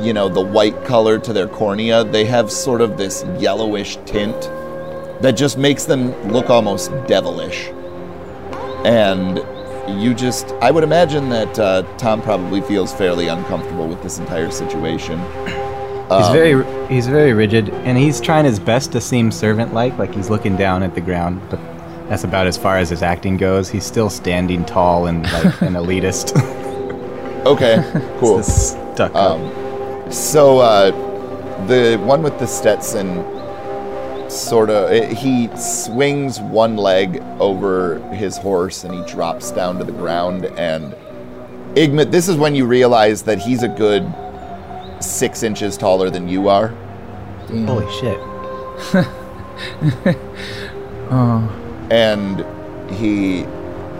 [0.00, 4.40] you know, the white color to their cornea, they have sort of this yellowish tint
[5.20, 7.68] that just makes them look almost devilish.
[8.84, 9.38] And
[9.88, 14.50] you just, I would imagine that uh, Tom probably feels fairly uncomfortable with this entire
[14.50, 15.18] situation.
[15.18, 20.14] He's Um, very he's very rigid, and he's trying his best to seem servant-like, like
[20.14, 21.40] he's looking down at the ground.
[21.48, 21.58] But
[22.08, 23.70] that's about as far as his acting goes.
[23.70, 26.32] He's still standing tall and like an elitist.
[27.46, 27.84] Okay,
[28.20, 28.42] cool.
[28.42, 29.14] Stuck.
[29.14, 29.52] Um,
[30.10, 30.90] so uh,
[31.66, 33.18] the one with the Stetson
[34.34, 39.92] sort of he swings one leg over his horse and he drops down to the
[39.92, 40.94] ground and
[41.76, 44.12] Igmit, this is when you realize that he's a good
[45.00, 46.68] six inches taller than you are.
[47.48, 48.18] Holy shit!
[51.10, 51.46] Uh.
[51.90, 52.44] and
[52.90, 53.44] he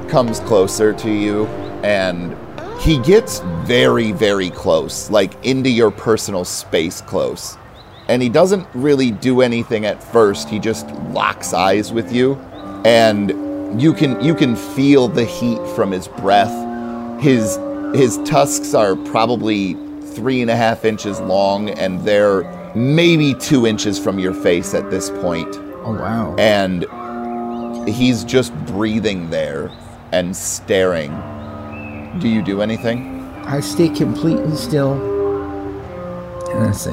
[0.08, 1.46] comes closer to you
[1.84, 2.34] and
[2.80, 7.56] he gets very very close like into your personal space close
[8.08, 12.34] and he doesn't really do anything at first he just locks eyes with you
[12.84, 13.30] and
[13.80, 16.52] you can you can feel the heat from his breath
[17.20, 17.58] his
[17.94, 19.74] his tusks are probably
[20.12, 22.42] three and a half inches long and they're
[22.74, 25.48] maybe two inches from your face at this point
[25.86, 26.34] Oh wow.
[26.38, 26.86] and
[27.88, 29.70] he's just breathing there
[30.12, 31.10] and staring.
[32.18, 33.20] Do you do anything?
[33.44, 34.92] I stay completely still.
[36.50, 36.92] And I say,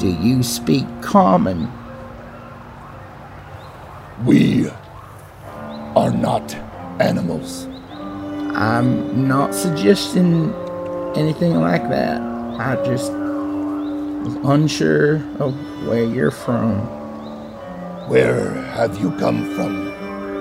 [0.00, 1.70] Do you speak common?
[4.24, 4.66] We
[5.94, 6.54] are not
[6.98, 7.66] animals.
[8.56, 10.54] I'm not suggesting
[11.16, 12.18] anything like that.
[12.22, 15.54] I just was unsure of
[15.86, 16.78] where you're from.
[18.08, 19.92] Where have you come from?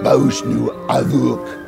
[0.04, 1.68] Baujnu Avuk.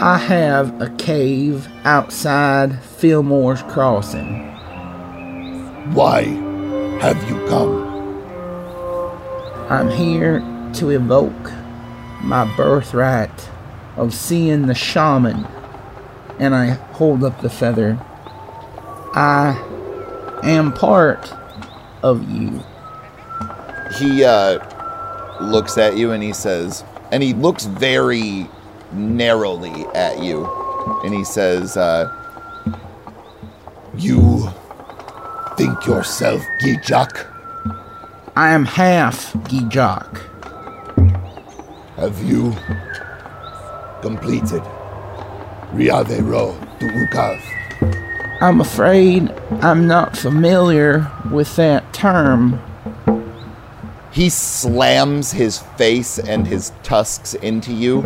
[0.00, 4.46] I have a cave outside Fillmore's Crossing.
[5.92, 6.43] Why
[7.12, 7.84] have you come?
[9.68, 10.40] I'm here
[10.74, 11.52] to evoke
[12.22, 13.50] my birthright
[13.96, 15.46] of seeing the shaman.
[16.38, 17.98] And I hold up the feather.
[19.14, 19.60] I
[20.42, 21.30] am part
[22.02, 22.64] of you.
[23.98, 24.58] He uh,
[25.42, 28.48] looks at you and he says, and he looks very
[28.92, 30.46] narrowly at you,
[31.04, 32.10] and he says, uh,
[33.94, 34.33] You
[35.56, 37.26] think yourself Gijak?
[38.36, 40.18] I am half Gijak.
[41.96, 42.52] Have you
[44.02, 44.62] completed
[45.72, 47.40] Riavero to Ukav?
[48.40, 49.30] I'm afraid
[49.62, 52.60] I'm not familiar with that term.
[54.14, 58.02] he slams his face and his tusks into you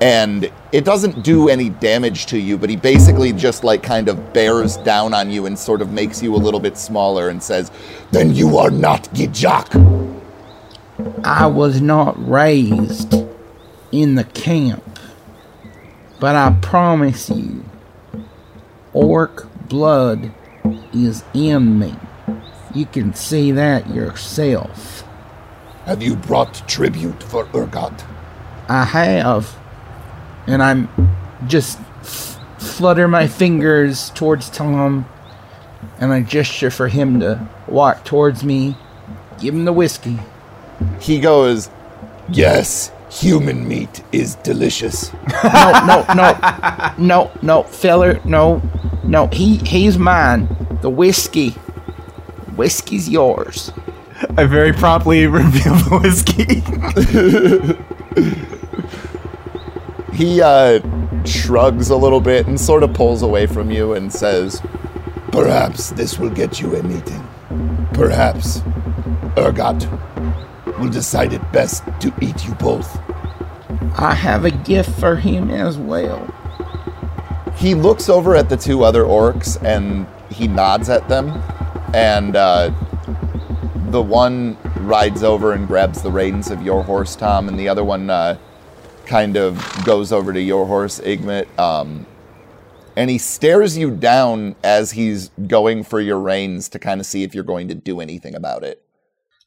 [0.00, 4.32] and it doesn't do any damage to you but he basically just like kind of
[4.32, 7.70] bears down on you and sort of makes you a little bit smaller and says
[8.12, 10.00] Then you are not Gijak.
[11.24, 13.14] I was not raised
[13.92, 14.98] in the camp,
[16.18, 17.64] but I promise you,
[18.92, 20.32] orc blood
[20.92, 21.94] is in me.
[22.74, 25.04] You can see that yourself.
[25.86, 28.04] Have you brought tribute for Urgot?
[28.68, 29.58] I have,
[30.46, 30.88] and I'm
[31.46, 35.06] just f- flutter my fingers towards Tom,
[35.98, 38.76] and I gesture for him to walk towards me.
[39.38, 40.18] Give him the whiskey.
[41.00, 41.70] he goes
[42.28, 45.12] Yes, human meat is delicious.
[45.42, 48.62] no, no, no, no, no, feller, no,
[49.02, 49.26] no.
[49.28, 50.48] He, he's mine.
[50.82, 51.50] The whiskey,
[52.56, 53.72] whiskey's yours.
[54.36, 56.62] I very promptly reveal the whiskey.
[60.20, 60.80] he uh
[61.24, 64.60] shrugs a little bit and sort of pulls away from you and says
[65.32, 67.24] Perhaps this will get you a meeting.
[67.94, 68.60] Perhaps
[69.36, 69.86] Urgot
[70.78, 72.98] will decide it best to eat you both.
[73.96, 76.26] I have a gift for him as well.
[77.56, 81.28] he looks over at the two other orcs and he nods at them
[81.94, 82.70] and uh,
[83.90, 87.84] the one rides over and grabs the reins of your horse tom and the other
[87.84, 88.36] one uh,
[89.10, 92.06] kind of goes over to your horse igmit um,
[92.96, 97.22] and he stares you down as he's going for your reins to kind of see
[97.22, 98.82] if you're going to do anything about it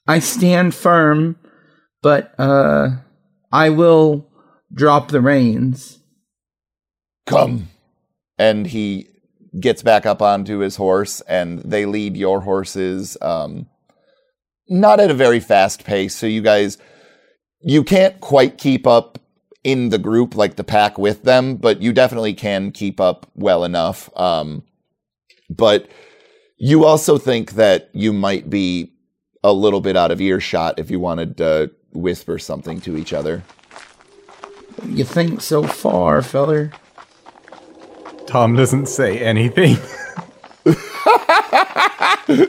[0.07, 1.37] I stand firm,
[2.01, 2.89] but uh,
[3.51, 4.29] I will
[4.73, 5.99] drop the reins.
[7.25, 7.69] Come,
[8.37, 9.07] and he
[9.59, 13.67] gets back up onto his horse and they lead your horses um,
[14.67, 16.79] not at a very fast pace so you guys
[17.61, 19.19] you can't quite keep up
[19.63, 23.63] in the group like the pack with them but you definitely can keep up well
[23.63, 24.63] enough um,
[25.49, 25.87] but
[26.57, 28.91] You also think that you might be
[29.43, 33.43] a little bit out of earshot if you wanted to whisper something to each other.
[34.85, 36.71] You think so far, feller?
[38.27, 39.77] Tom doesn't say anything.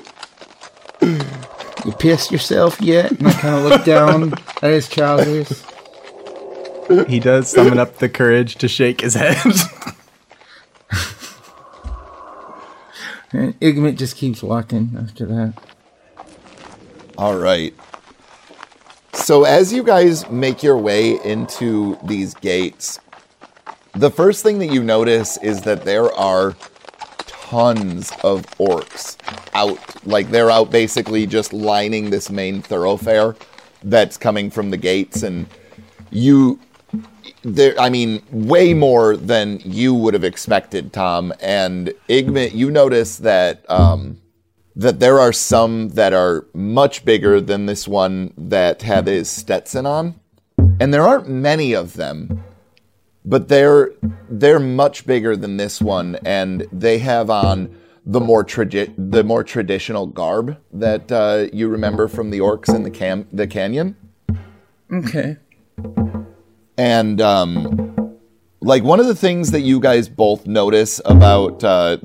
[1.85, 3.11] You pissed yourself yet?
[3.13, 5.63] And I kind of look down at his trousers.
[7.09, 9.37] He does summon up the courage to shake his head.
[13.33, 15.55] And Igmit just keeps walking after that.
[17.17, 17.75] All right.
[19.13, 22.99] So as you guys make your way into these gates,
[23.95, 26.55] the first thing that you notice is that there are
[27.27, 29.17] tons of orcs
[29.55, 29.79] out.
[30.07, 33.37] Like they're out basically just lining this main thoroughfare
[33.83, 35.47] that's coming from the gates and
[36.11, 36.59] you
[37.45, 41.33] there I mean way more than you would have expected, Tom.
[41.41, 44.21] And Igmit, you notice that um
[44.77, 49.87] that there are some that are much bigger than this one that had his Stetson
[49.87, 50.19] on.
[50.81, 52.43] And there aren't many of them,
[53.25, 53.93] but they're
[54.29, 59.45] they're much bigger than this one, and they have on the more tradi- the more
[59.45, 63.97] traditional garb that uh, you remember from the orcs in the cam- the canyon.
[64.93, 65.37] Okay.
[66.77, 68.19] And um,
[68.61, 71.99] like one of the things that you guys both notice about uh,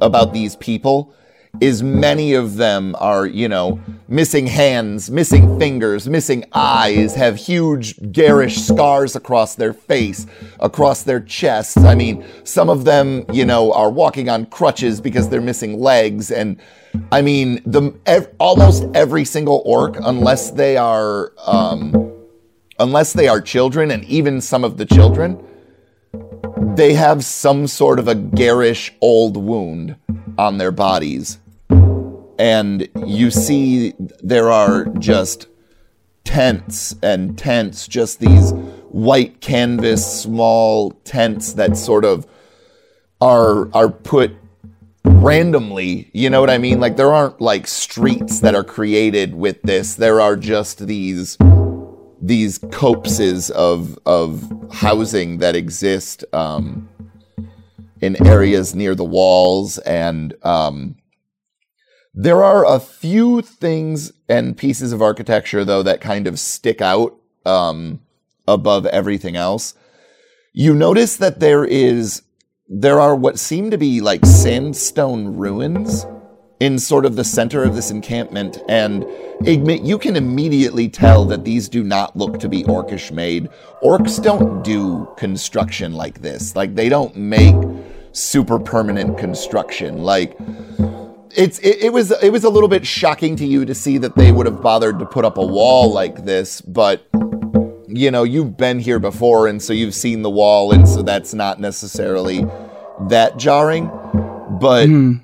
[0.00, 1.12] about these people
[1.60, 8.12] is many of them are, you know, missing hands, missing fingers, missing eyes, have huge
[8.12, 10.26] garish scars across their face,
[10.60, 11.76] across their chests.
[11.78, 16.30] I mean, some of them, you know, are walking on crutches because they're missing legs
[16.30, 16.60] and
[17.12, 22.15] I mean, the ev- almost every single orc unless they are um
[22.78, 25.42] unless they are children and even some of the children
[26.74, 29.96] they have some sort of a garish old wound
[30.38, 31.38] on their bodies
[32.38, 35.46] and you see there are just
[36.24, 38.52] tents and tents, just these
[38.90, 42.26] white canvas small tents that sort of
[43.20, 44.36] are are put
[45.04, 46.80] randomly, you know what I mean?
[46.80, 49.94] Like there aren't like streets that are created with this.
[49.94, 51.38] There are just these
[52.20, 56.88] these copses of of housing that exist um,
[58.00, 60.96] in areas near the walls and um,
[62.18, 67.14] there are a few things and pieces of architecture, though, that kind of stick out
[67.44, 68.00] um,
[68.48, 69.74] above everything else.
[70.54, 72.22] You notice that there is
[72.68, 76.06] there are what seem to be like sandstone ruins
[76.60, 79.06] in sort of the center of this encampment, and
[79.42, 83.48] you can immediately tell that these do not look to be orcish made.
[83.82, 86.56] Orcs don't do construction like this.
[86.56, 87.54] Like they don't make
[88.12, 90.02] super permanent construction.
[90.02, 90.36] Like
[91.36, 94.16] it's it, it, was it was a little bit shocking to you to see that
[94.16, 97.06] they would have bothered to put up a wall like this, but
[97.88, 101.34] you know, you've been here before and so you've seen the wall and so that's
[101.34, 102.46] not necessarily
[103.08, 103.86] that jarring,
[104.58, 105.20] but mm.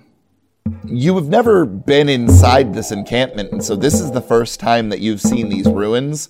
[0.84, 5.00] You have never been inside this encampment and so this is the first time that
[5.00, 6.28] you've seen these ruins.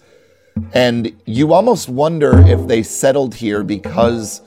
[0.72, 4.42] And you almost wonder if they settled here because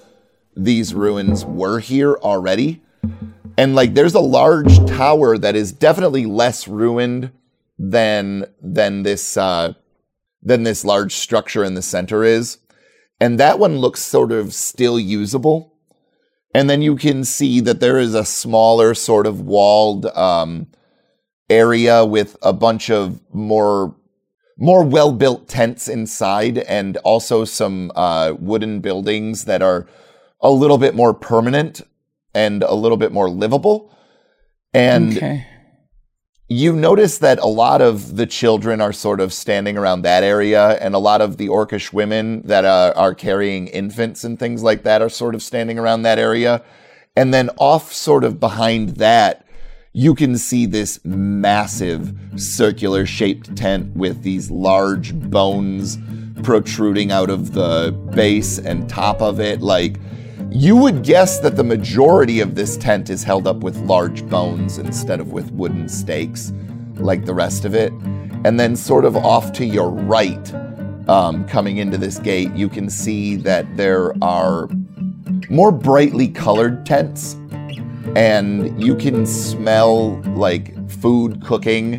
[0.56, 2.84] these ruins were here already.
[3.58, 7.32] And like there's a large tower that is definitely less ruined
[7.78, 9.74] than than this uh
[10.42, 12.60] than this large structure in the center is.
[13.20, 15.75] And that one looks sort of still usable
[16.56, 20.68] and then you can see that there is a smaller sort of walled um
[21.50, 23.96] area with a bunch of more
[24.58, 29.86] more well-built tents inside and also some uh, wooden buildings that are
[30.40, 31.82] a little bit more permanent
[32.34, 33.94] and a little bit more livable.
[34.74, 35.46] And okay.
[36.48, 40.78] You notice that a lot of the children are sort of standing around that area,
[40.80, 44.84] and a lot of the orcish women that uh, are carrying infants and things like
[44.84, 46.64] that are sort of standing around that area.
[47.16, 49.48] And then off, sort of behind that,
[49.92, 55.98] you can see this massive circular shaped tent with these large bones
[56.44, 59.62] protruding out of the base and top of it.
[59.62, 59.96] Like,
[60.56, 64.78] you would guess that the majority of this tent is held up with large bones
[64.78, 66.54] instead of with wooden stakes,
[66.96, 67.92] like the rest of it.
[68.46, 70.54] And then, sort of off to your right,
[71.10, 74.70] um, coming into this gate, you can see that there are
[75.50, 77.34] more brightly colored tents,
[78.16, 81.96] and you can smell like food cooking,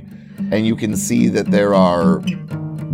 [0.50, 2.22] and you can see that there are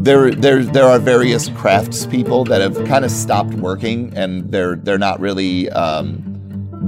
[0.03, 4.98] there there there are various craftspeople that have kind of stopped working and they're they're
[4.98, 6.32] not really um,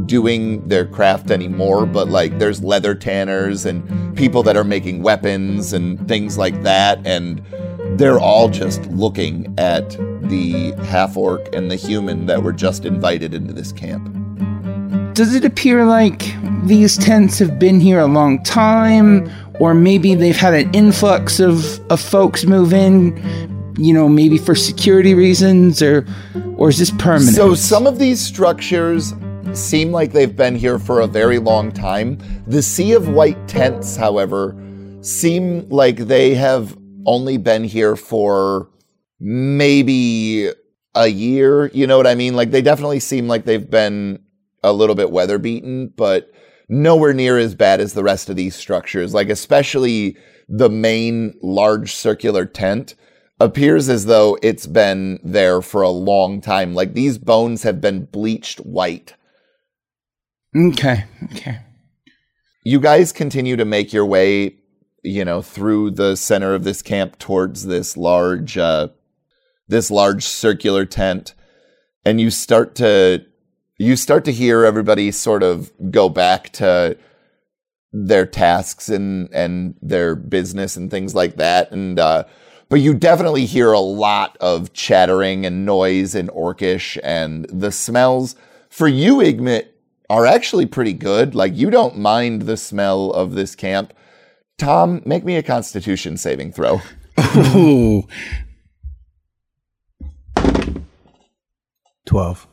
[0.06, 5.72] doing their craft anymore, but like there's leather tanners and people that are making weapons
[5.72, 7.04] and things like that.
[7.06, 7.42] And
[7.98, 9.90] they're all just looking at
[10.22, 14.10] the half orc and the human that were just invited into this camp.
[15.14, 16.34] Does it appear like
[16.64, 19.30] these tents have been here a long time?
[19.60, 23.16] Or maybe they've had an influx of, of folks move in,
[23.78, 26.06] you know, maybe for security reasons, or
[26.56, 27.36] or is this permanent?
[27.36, 29.14] So some of these structures
[29.52, 32.18] seem like they've been here for a very long time.
[32.46, 34.56] The Sea of White tents, however,
[35.00, 36.76] seem like they have
[37.06, 38.68] only been here for
[39.20, 40.50] maybe
[40.94, 41.68] a year.
[41.68, 42.34] You know what I mean?
[42.34, 44.22] Like they definitely seem like they've been
[44.62, 46.32] a little bit weather beaten, but
[46.68, 49.14] nowhere near as bad as the rest of these structures.
[49.14, 50.16] Like especially
[50.48, 52.94] the main large circular tent
[53.40, 56.74] appears as though it's been there for a long time.
[56.74, 59.14] Like these bones have been bleached white.
[60.56, 61.60] Okay, okay.
[62.64, 64.56] You guys continue to make your way,
[65.02, 68.88] you know, through the center of this camp towards this large uh
[69.66, 71.34] this large circular tent
[72.04, 73.24] and you start to
[73.78, 76.96] you start to hear everybody sort of go back to
[77.92, 81.70] their tasks and and their business and things like that.
[81.70, 82.24] And uh
[82.68, 88.34] but you definitely hear a lot of chattering and noise and orcish and the smells
[88.68, 89.68] for you igmit
[90.10, 91.34] are actually pretty good.
[91.34, 93.92] Like you don't mind the smell of this camp.
[94.58, 96.80] Tom make me a constitution saving throw.
[97.36, 98.06] Ooh,
[102.06, 102.46] 12.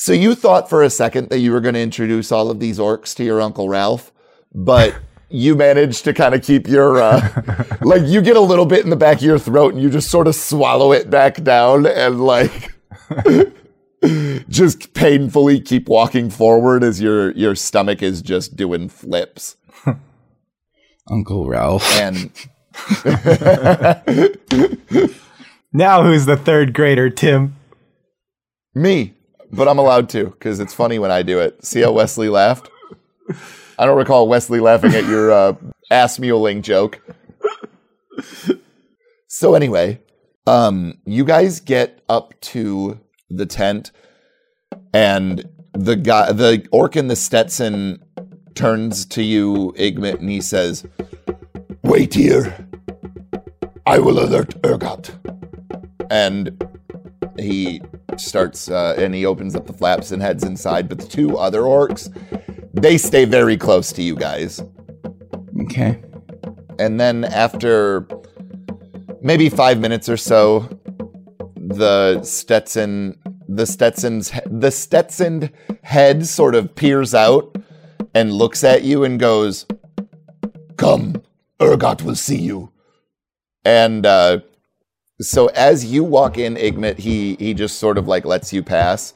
[0.00, 2.78] So you thought for a second that you were going to introduce all of these
[2.78, 4.12] orcs to your uncle Ralph,
[4.54, 4.94] but
[5.28, 8.90] you managed to kind of keep your uh, like you get a little bit in
[8.90, 12.20] the back of your throat and you just sort of swallow it back down and
[12.20, 12.72] like
[14.48, 19.56] just painfully keep walking forward as your your stomach is just doing flips
[21.10, 21.84] Uncle Ralph.
[21.96, 22.30] and
[25.72, 27.56] Now who's the third grader, Tim?
[28.76, 29.17] me
[29.52, 32.68] but i'm allowed to because it's funny when i do it see how wesley laughed
[33.78, 35.54] i don't recall wesley laughing at your uh,
[35.90, 37.00] ass muling joke
[39.26, 40.00] so anyway
[40.46, 42.98] um you guys get up to
[43.30, 43.90] the tent
[44.94, 48.02] and the guy the orc in the stetson
[48.54, 50.84] turns to you igmit and he says
[51.88, 52.54] Wait here.
[53.86, 55.08] I will alert Urgot.
[56.10, 56.50] and
[57.38, 57.80] he
[58.16, 61.62] starts uh, and he opens up the flaps and heads inside but the two other
[61.62, 62.08] orcs
[62.74, 64.62] they stay very close to you guys
[65.62, 66.02] Okay.
[66.78, 68.06] and then after
[69.20, 70.68] maybe five minutes or so
[71.56, 73.18] the stetson
[73.48, 75.50] the stetson's the stetson
[75.82, 77.56] head sort of peers out
[78.14, 79.66] and looks at you and goes
[80.76, 81.22] Come,
[81.60, 82.70] Urgot will see you.
[83.64, 84.38] and uh,
[85.20, 89.14] so as you walk in igmit he he just sort of like lets you pass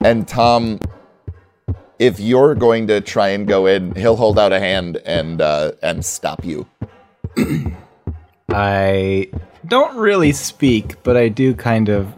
[0.00, 0.78] and tom
[1.98, 5.72] if you're going to try and go in he'll hold out a hand and uh,
[5.82, 6.66] and stop you
[8.52, 9.30] I
[9.66, 12.12] don't really speak, but I do kind of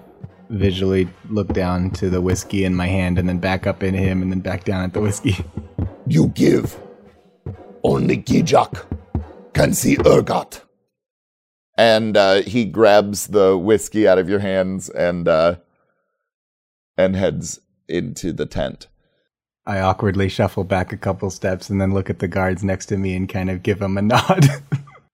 [0.49, 4.23] visually look down to the whiskey in my hand and then back up in him
[4.23, 5.37] and then back down at the whiskey.
[6.07, 6.79] You give.
[7.85, 8.85] Only Gijak
[9.55, 10.63] can see Urgot.
[11.77, 15.57] And uh, he grabs the whiskey out of your hands and uh,
[16.97, 18.89] and heads into the tent.
[19.65, 22.97] I awkwardly shuffle back a couple steps and then look at the guards next to
[22.97, 24.47] me and kind of give them a nod.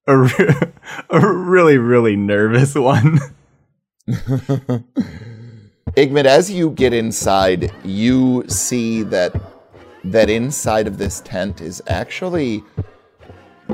[0.07, 0.73] a, re-
[1.11, 3.19] a really, really nervous one.
[5.97, 9.35] Igmit, as you get inside, you see that
[10.05, 12.63] that inside of this tent is actually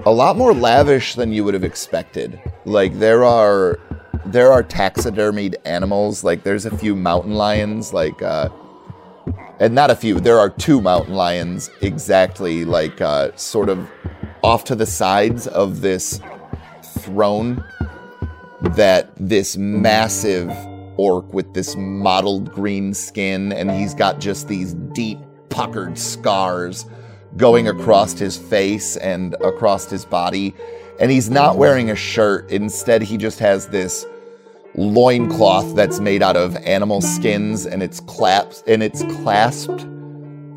[0.07, 2.41] a lot more lavish than you would have expected.
[2.65, 3.79] Like there are
[4.27, 8.49] there are taxidermied animals, like there's a few mountain lions, like uh
[9.61, 13.89] and not a few, there are two mountain lions exactly like uh sort of
[14.43, 16.21] off to the sides of this
[16.83, 17.65] throne
[18.61, 20.51] that this massive
[20.97, 25.19] orc with this mottled green skin and he's got just these deep
[25.49, 26.87] puckered scars
[27.37, 30.55] going across his face and across his body
[31.01, 32.49] and he's not wearing a shirt.
[32.51, 34.07] Instead he just has this
[34.77, 39.83] loincloth that's made out of animal skins and it's clasped and it's clasped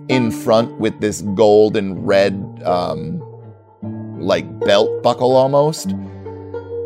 [0.09, 3.21] in front with this gold and red um
[4.19, 5.93] like belt buckle almost.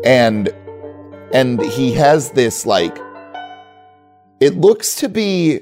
[0.04, 0.48] And
[1.32, 2.98] and he has this like
[4.40, 5.60] it looks to be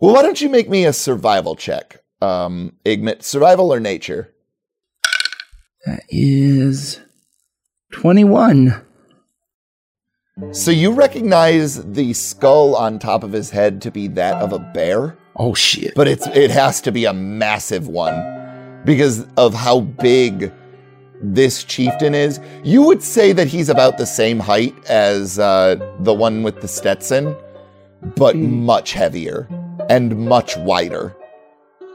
[0.00, 3.22] Well, why don't you make me a survival check, um, Igmit?
[3.22, 4.32] Survival or nature?
[5.86, 7.00] That is
[7.92, 8.84] 21.
[10.52, 14.58] So you recognize the skull on top of his head to be that of a
[14.58, 15.94] bear, Oh, shit.
[15.94, 20.52] but it's it has to be a massive one because of how big
[21.22, 22.40] this chieftain is.
[22.64, 26.68] You would say that he's about the same height as uh, the one with the
[26.68, 27.36] Stetson,
[28.16, 29.46] but much heavier
[29.90, 31.14] and much wider.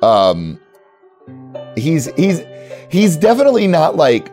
[0.06, 0.60] Um,
[1.76, 2.42] he's he's
[2.90, 4.32] he's definitely not like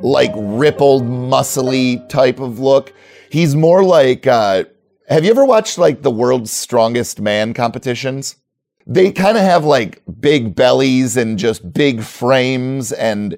[0.00, 2.92] like rippled, muscly type of look.
[3.30, 4.64] He's more like uh
[5.08, 8.36] have you ever watched like the world's strongest man competitions?
[8.86, 13.36] They kind of have like big bellies and just big frames and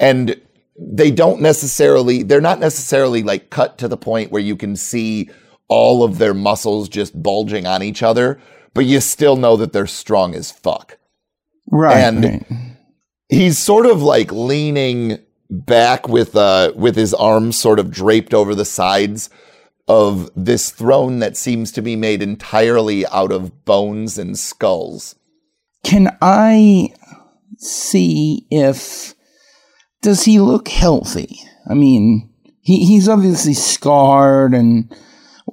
[0.00, 0.40] and
[0.76, 5.30] they don't necessarily they're not necessarily like cut to the point where you can see
[5.68, 8.40] all of their muscles just bulging on each other,
[8.74, 10.98] but you still know that they're strong as fuck
[11.70, 11.96] Right.
[11.96, 12.42] and- right.
[13.28, 15.18] he's sort of like leaning
[15.50, 19.30] back with uh with his arms sort of draped over the sides
[19.86, 25.14] of this throne that seems to be made entirely out of bones and skulls.
[25.84, 26.88] Can I
[27.58, 29.14] see if
[30.00, 31.38] does he look healthy?
[31.68, 32.30] I mean,
[32.62, 34.90] he, he's obviously scarred and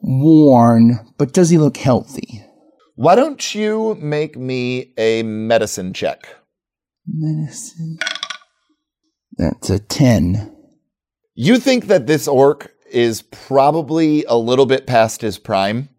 [0.02, 2.44] worn, but does he look healthy?
[2.96, 6.28] Why don't you make me a medicine check?
[7.08, 8.00] Medicine.
[9.38, 10.56] That's a 10.
[11.34, 15.90] You think that this orc is probably a little bit past his prime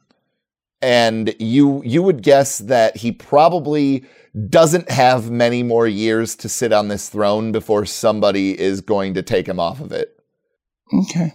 [0.83, 4.05] and you you would guess that he probably
[4.49, 9.23] doesn't have many more years to sit on this throne before somebody is going to
[9.23, 10.19] take him off of it.
[10.93, 11.35] Okay.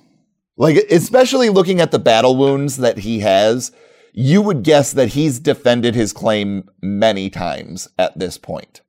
[0.58, 3.72] Like especially looking at the battle wounds that he has,
[4.20, 8.82] you would guess that he's defended his claim many times at this point.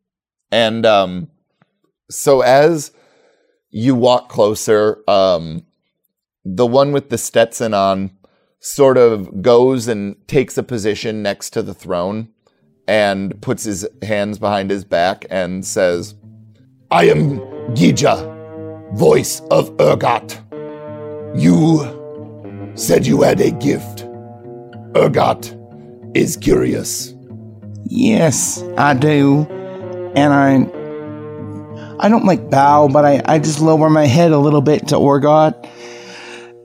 [0.50, 1.28] And um
[2.10, 2.92] so as
[3.70, 5.66] you walk closer, um
[6.46, 8.10] the one with the Stetson on
[8.60, 12.28] sort of goes and takes a position next to the throne
[12.86, 16.14] and puts his hands behind his back and says,
[16.90, 17.38] I am
[17.76, 20.40] Gija, voice of Urgot.
[21.38, 24.07] You said you had a gift.
[24.94, 27.14] Urgot is curious.
[27.84, 29.46] Yes, I do.
[30.14, 30.78] And I
[32.00, 34.94] I don't like bow, but I, I just lower my head a little bit to
[34.96, 35.68] Orgot.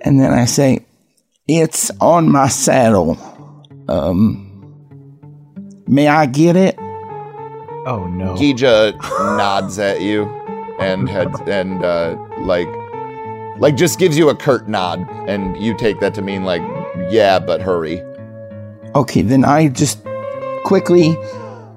[0.01, 0.86] And then I say,
[1.47, 3.17] It's on my saddle.
[3.88, 4.49] Um
[5.88, 6.78] May I get it?
[7.86, 8.36] Oh no.
[8.36, 8.97] Gija
[9.38, 10.26] nods at you
[10.80, 12.67] and heads and uh, like
[13.59, 16.61] like just gives you a curt nod and you take that to mean like
[17.09, 18.01] yeah but hurry
[18.95, 19.99] Okay, then I just
[20.63, 21.15] quickly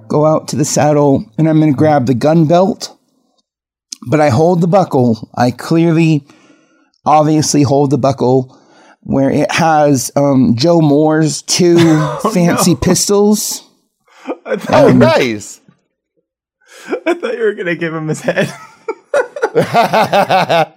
[0.08, 2.96] go out to the saddle and I'm gonna grab the gun belt.
[4.08, 5.30] But I hold the buckle.
[5.34, 6.26] I clearly,
[7.04, 8.56] obviously hold the buckle
[9.00, 11.78] where it has um, Joe Moore's two
[12.32, 13.62] fancy pistols.
[14.68, 15.60] oh nice
[17.04, 18.52] I thought you were gonna give him his head.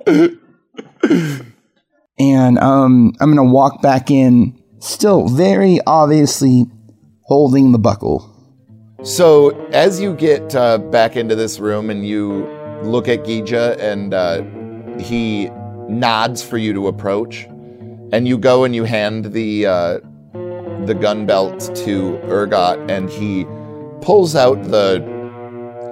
[2.19, 6.65] And um, I'm gonna walk back in, still very obviously
[7.23, 8.25] holding the buckle.
[9.03, 12.47] so as you get uh, back into this room and you
[12.83, 14.41] look at Gija and uh,
[14.99, 15.49] he
[15.87, 17.45] nods for you to approach
[18.11, 19.99] and you go and you hand the uh,
[20.85, 23.45] the gun belt to Urgot and he
[24.01, 25.03] pulls out the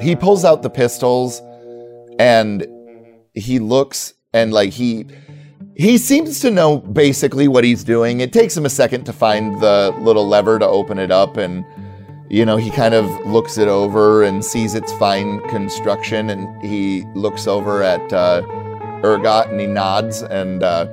[0.02, 1.42] he pulls out the pistols
[2.20, 2.66] and
[3.34, 5.06] he looks and like he
[5.78, 8.20] he seems to know basically what he's doing.
[8.20, 11.64] It takes him a second to find the little lever to open it up and
[12.30, 17.06] you know, he kind of looks it over and sees its fine construction and he
[17.14, 18.42] looks over at uh
[19.04, 20.88] Urgot and he nods and uh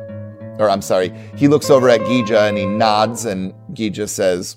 [0.59, 4.57] or I'm sorry, he looks over at Gija and he nods and Gija says,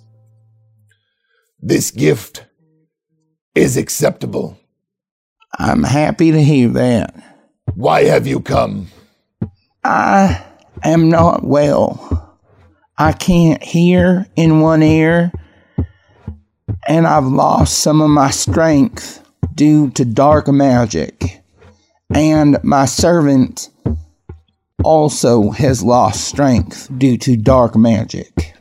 [1.62, 2.46] This gift
[3.56, 4.60] is acceptable.
[5.58, 7.16] I'm happy to hear that.
[7.76, 8.90] Why have you come?
[9.88, 10.44] I
[10.84, 12.36] am not well.
[12.98, 15.32] I can't hear in one ear,
[16.86, 19.26] and I've lost some of my strength
[19.56, 21.42] due to dark magic.
[22.14, 23.70] And my servant
[24.84, 28.56] also has lost strength due to dark magic.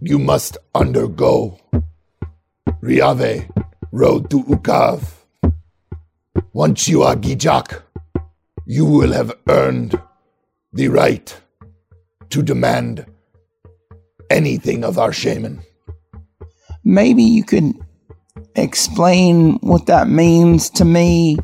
[0.00, 1.60] You must undergo
[2.80, 3.50] Riave,
[3.92, 5.12] road to Ukav.
[6.54, 7.82] Once you are Gijak,
[8.64, 10.00] you will have earned
[10.72, 11.40] the right
[12.30, 13.06] to demand
[14.30, 15.60] anything of our shaman.
[16.84, 17.72] maybe you could
[18.56, 21.38] explain what that means to me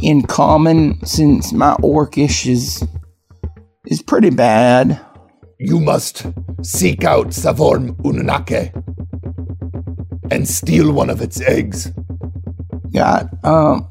[0.00, 2.86] in common since my orcish is
[3.86, 5.00] is pretty bad.
[5.58, 6.26] You must
[6.62, 8.72] seek out Savorm Ununake
[10.30, 11.90] and steal one of its eggs.
[12.92, 13.88] Got um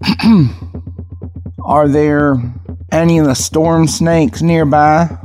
[1.64, 2.36] are there
[2.92, 5.18] any of the storm snakes nearby?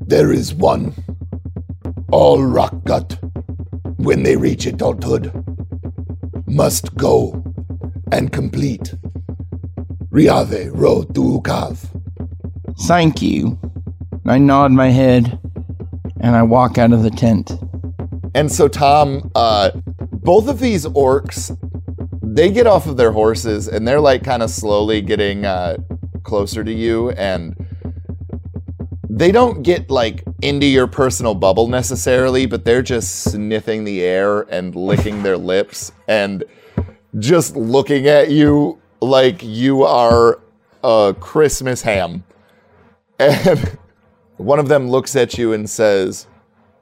[0.00, 0.94] There is one.
[2.10, 3.18] All rock gut,
[3.96, 5.32] when they reach adulthood,
[6.46, 7.42] must go
[8.10, 8.94] and complete
[10.10, 11.88] Riave Ro Duukav.
[12.82, 13.58] Thank you.
[14.26, 15.38] I nod my head
[16.20, 17.52] and I walk out of the tent.
[18.34, 19.70] And so, Tom, uh,
[20.12, 21.56] both of these orcs,
[22.22, 25.76] they get off of their horses and they're like kind of slowly getting uh,
[26.22, 27.54] closer to you, and
[29.08, 34.42] they don't get like into your personal bubble necessarily, but they're just sniffing the air
[34.42, 36.44] and licking their lips and
[37.18, 40.40] just looking at you like you are
[40.82, 42.24] a Christmas ham.
[43.18, 43.78] And
[44.36, 46.26] one of them looks at you and says,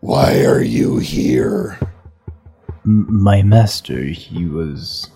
[0.01, 1.78] Why are you here?
[2.84, 5.11] My master, he was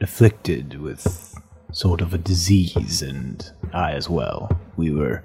[0.00, 1.33] afflicted with
[1.74, 4.50] sort of a disease, and I as well.
[4.76, 5.24] We were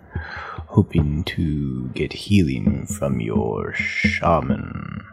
[0.67, 5.05] hoping to get healing from your shaman.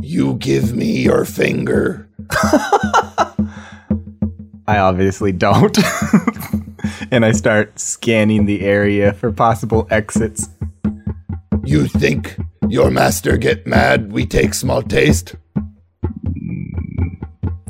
[0.00, 2.08] You give me your finger.
[4.66, 5.76] I obviously don't.
[7.10, 10.48] and I start scanning the area for possible exits.
[11.64, 12.38] You think
[12.68, 15.34] your master get mad we take small taste?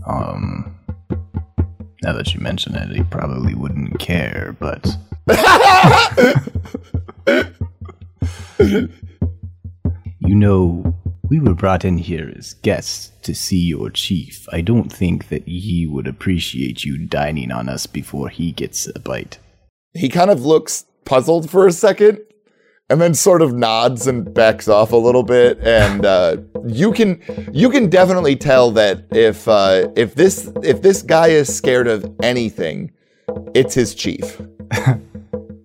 [0.06, 0.76] Um,
[2.02, 4.96] now that you mention it, he probably wouldn't care, but.
[10.20, 10.94] you know,
[11.28, 14.46] we were brought in here as guests to see your chief.
[14.52, 18.98] I don't think that he would appreciate you dining on us before he gets a
[18.98, 19.38] bite.
[19.94, 22.18] he kind of looks puzzled for a second
[22.90, 25.58] and then sort of nods and backs off a little bit.
[25.60, 26.36] And uh,
[26.66, 27.22] you can
[27.52, 32.04] you can definitely tell that if uh, if this if this guy is scared of
[32.22, 32.90] anything
[33.54, 34.40] it's his chief.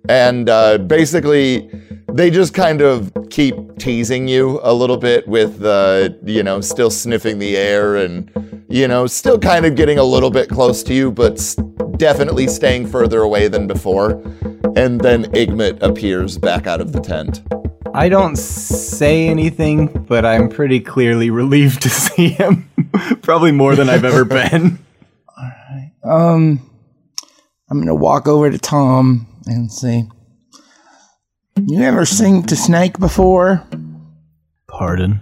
[0.08, 1.68] And uh, basically
[2.12, 6.90] they just kind of keep teasing you a little bit with uh, you know still
[6.90, 8.32] sniffing the air and
[8.70, 11.56] you know still kind of getting a little bit close to you but s-
[11.98, 14.12] definitely staying further away than before
[14.76, 17.42] and then igmit appears back out of the tent
[17.94, 22.70] I don't say anything, but I'm pretty clearly relieved to see him.
[23.22, 24.80] Probably more than I've ever been.
[26.04, 26.70] Um,
[27.70, 30.10] I'm gonna walk over to Tom and say,
[31.58, 33.64] "You ever seen to snake before?
[34.68, 35.22] Pardon?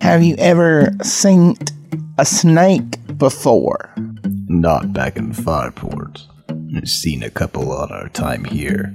[0.00, 1.56] Have you ever seen
[2.18, 3.94] a snake before?"
[4.48, 6.22] Not back in Fireport.
[6.76, 8.94] I've seen a couple on our time here.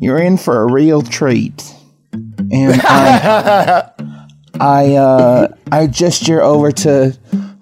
[0.00, 1.74] You're in for a real treat.
[2.12, 3.90] And I,
[4.60, 7.16] I, uh, I gesture over to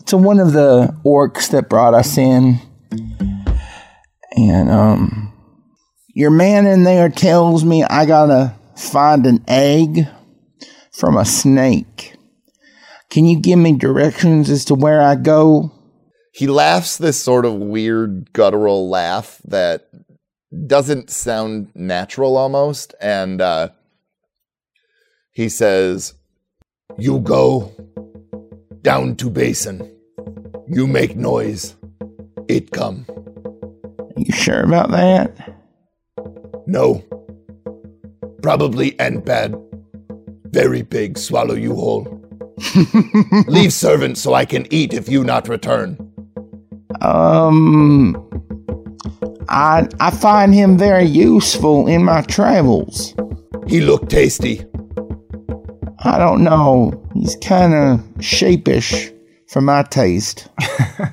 [0.06, 2.58] to one of the orcs that brought us in,
[4.36, 5.29] and um,
[6.14, 10.06] your man in there tells me I gotta find an egg
[10.92, 12.14] from a snake.
[13.10, 15.72] Can you give me directions as to where I go?
[16.32, 19.88] he laughs this sort of weird guttural laugh that
[20.66, 23.68] doesn't sound natural almost and uh,
[25.32, 26.14] he says
[26.98, 27.72] You go
[28.82, 29.96] down to basin.
[30.66, 31.76] You make noise.
[32.48, 33.06] It come.
[34.16, 35.59] You sure about that?
[36.66, 37.04] No.
[38.42, 39.54] Probably and bad.
[40.46, 42.20] Very big swallow you whole.
[43.46, 45.98] Leave servant so I can eat if you not return.
[47.00, 48.16] Um,
[49.48, 53.14] I I find him very useful in my travels.
[53.66, 54.64] He look tasty.
[56.00, 56.92] I don't know.
[57.14, 59.14] He's kind of shapish
[59.48, 60.48] for my taste.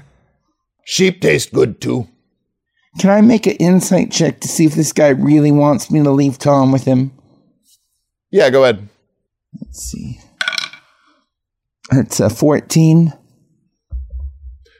[0.85, 2.07] Sheep taste good too.
[2.99, 6.11] Can I make an insight check to see if this guy really wants me to
[6.11, 7.11] leave Tom with him?
[8.29, 8.89] yeah go ahead
[9.59, 10.19] Let's see.
[11.91, 13.13] It's a uh, 14.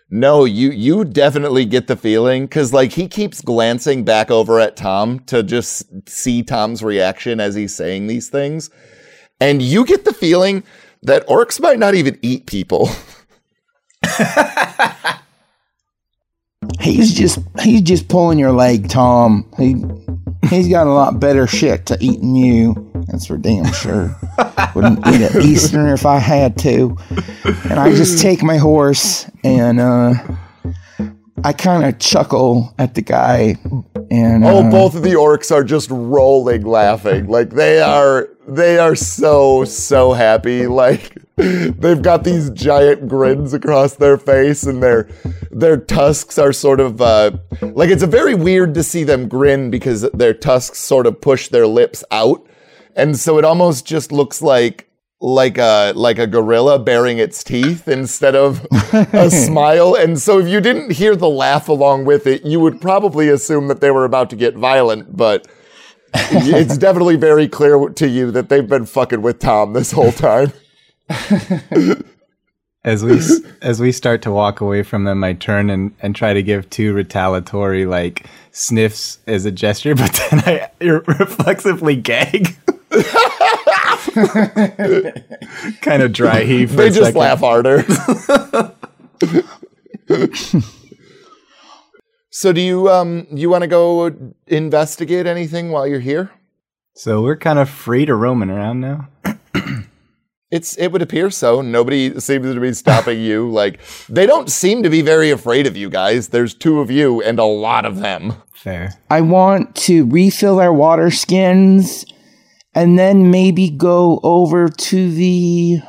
[0.10, 4.78] No, you you definitely get the feeling because like he keeps glancing back over at
[4.78, 8.70] Tom to just see Tom's reaction as he's saying these things,
[9.42, 10.64] and you get the feeling
[11.04, 12.90] that orcs might not even eat people.
[16.94, 19.50] He's just he's just pulling your leg, Tom.
[19.58, 19.76] He
[20.50, 22.92] he's got a lot better shit to eat than you.
[23.08, 24.16] That's for damn sure.
[24.76, 26.98] Wouldn't eat an Easterner if I had to.
[27.70, 30.14] And I just take my horse and uh,
[31.44, 33.58] I kind of chuckle at the guy.
[34.10, 37.28] And uh, Oh, both of the orcs are just rolling laughing.
[37.38, 40.66] Like they are they are so so happy.
[40.68, 45.10] Like they've got these giant grins across their face and their
[45.52, 47.32] their tusks are sort of uh
[47.62, 51.50] like it's a very weird to see them grin because their tusks sort of push
[51.50, 52.46] their lips out.
[52.96, 54.87] And so it almost just looks like
[55.20, 59.96] like a like a gorilla baring its teeth instead of a smile.
[59.96, 63.68] And so if you didn't hear the laugh along with it, you would probably assume
[63.68, 65.48] that they were about to get violent, but
[66.14, 70.54] it's definitely very clear to you that they've been fucking with Tom this whole time.
[72.84, 73.20] As we
[73.62, 76.70] as we start to walk away from them, I turn and, and try to give
[76.70, 82.56] two retaliatory like sniffs as a gesture, but then I reflexively gag.
[85.82, 86.76] Kind of dry heave.
[86.76, 87.20] They just second.
[87.20, 87.84] laugh harder.
[92.30, 94.16] so do you um you want to go
[94.48, 96.32] investigate anything while you're here?
[96.96, 99.10] So we're kind of free to roaming around now.
[100.50, 101.62] It's it would appear so.
[101.62, 103.50] Nobody seems to be stopping you.
[103.58, 106.30] Like they don't seem to be very afraid of you guys.
[106.30, 108.34] There's two of you and a lot of them.
[108.54, 108.94] Fair.
[109.10, 112.06] I want to refill our water skins
[112.78, 115.80] and then maybe go over to the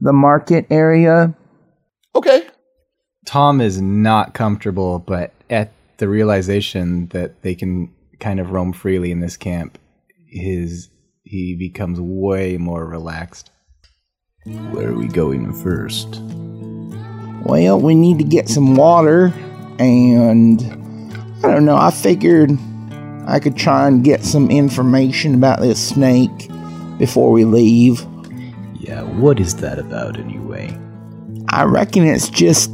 [0.00, 1.32] the market area.
[2.16, 2.48] Okay.
[3.24, 9.12] Tom is not comfortable, but at the realization that they can kind of roam freely
[9.12, 9.78] in this camp,
[10.26, 10.90] his
[11.22, 13.52] he becomes way more relaxed.
[14.44, 16.20] Where are we going first?
[17.46, 19.32] Well, we need to get some water
[19.78, 20.60] and
[21.44, 22.58] I don't know, I figured
[23.26, 26.48] I could try and get some information about this snake
[26.98, 28.06] before we leave.
[28.74, 30.76] Yeah, what is that about anyway?
[31.48, 32.70] I reckon it's just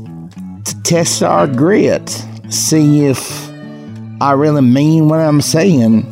[0.64, 2.08] to test our grit,
[2.48, 3.48] see if
[4.20, 6.04] I really mean what I'm saying.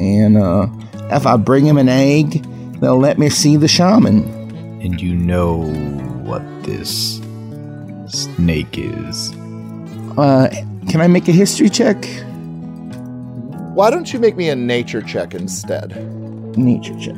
[0.00, 0.68] And uh,
[1.14, 2.42] if I bring him an egg,
[2.80, 4.22] they'll let me see the shaman.
[4.80, 5.64] And you know
[6.24, 7.20] what this
[8.06, 9.32] snake is?
[10.16, 10.48] Uh,
[10.88, 12.06] can I make a history check?
[13.74, 15.96] Why don't you make me a nature check instead?
[16.56, 17.16] Nature check.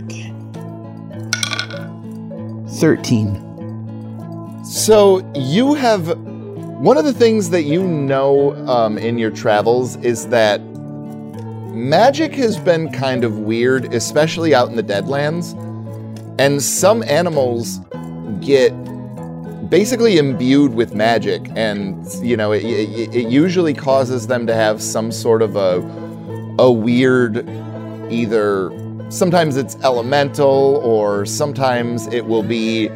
[2.69, 4.63] 13.
[4.63, 10.29] So you have one of the things that you know um, in your travels is
[10.29, 10.59] that
[11.73, 15.53] magic has been kind of weird, especially out in the Deadlands,
[16.39, 17.81] and some animals
[18.41, 18.71] get
[19.71, 24.83] basically imbued with magic, and you know it, it, it usually causes them to have
[24.83, 26.02] some sort of a
[26.63, 27.47] a weird
[28.11, 28.71] either
[29.13, 32.89] sometimes it's elemental or sometimes it will be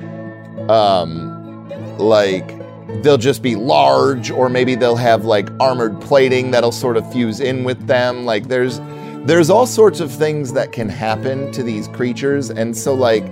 [0.69, 2.57] um like
[3.03, 7.41] they'll just be large or maybe they'll have like armored plating that'll sort of fuse
[7.41, 8.25] in with them.
[8.25, 8.81] Like there's
[9.27, 12.51] there's all sorts of things that can happen to these creatures.
[12.51, 13.25] And so like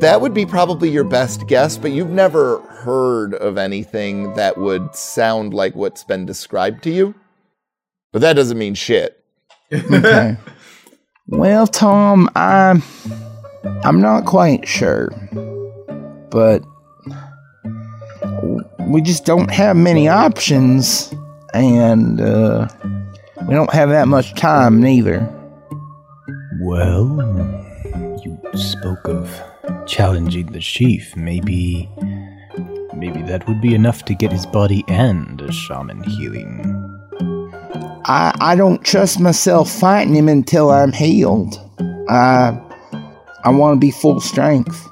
[0.00, 4.94] that would be probably your best guess but you've never heard of anything that would
[4.94, 7.14] sound like what's been described to you.
[8.12, 9.23] But that doesn't mean shit
[9.74, 10.36] Okay.
[11.26, 12.82] well, Tom, I'm
[13.82, 15.10] I'm not quite sure,
[16.30, 16.62] but
[18.88, 21.12] we just don't have many options,
[21.52, 22.68] and uh,
[23.48, 25.28] we don't have that much time neither.
[26.60, 27.04] Well,
[28.22, 29.28] you spoke of
[29.86, 31.16] challenging the chief.
[31.16, 31.88] Maybe.
[32.94, 36.93] Maybe that would be enough to get his body and a shaman healing.
[38.06, 41.58] I I don't trust myself fighting him until I'm healed.
[42.08, 42.60] I
[43.44, 44.88] I want to be full strength.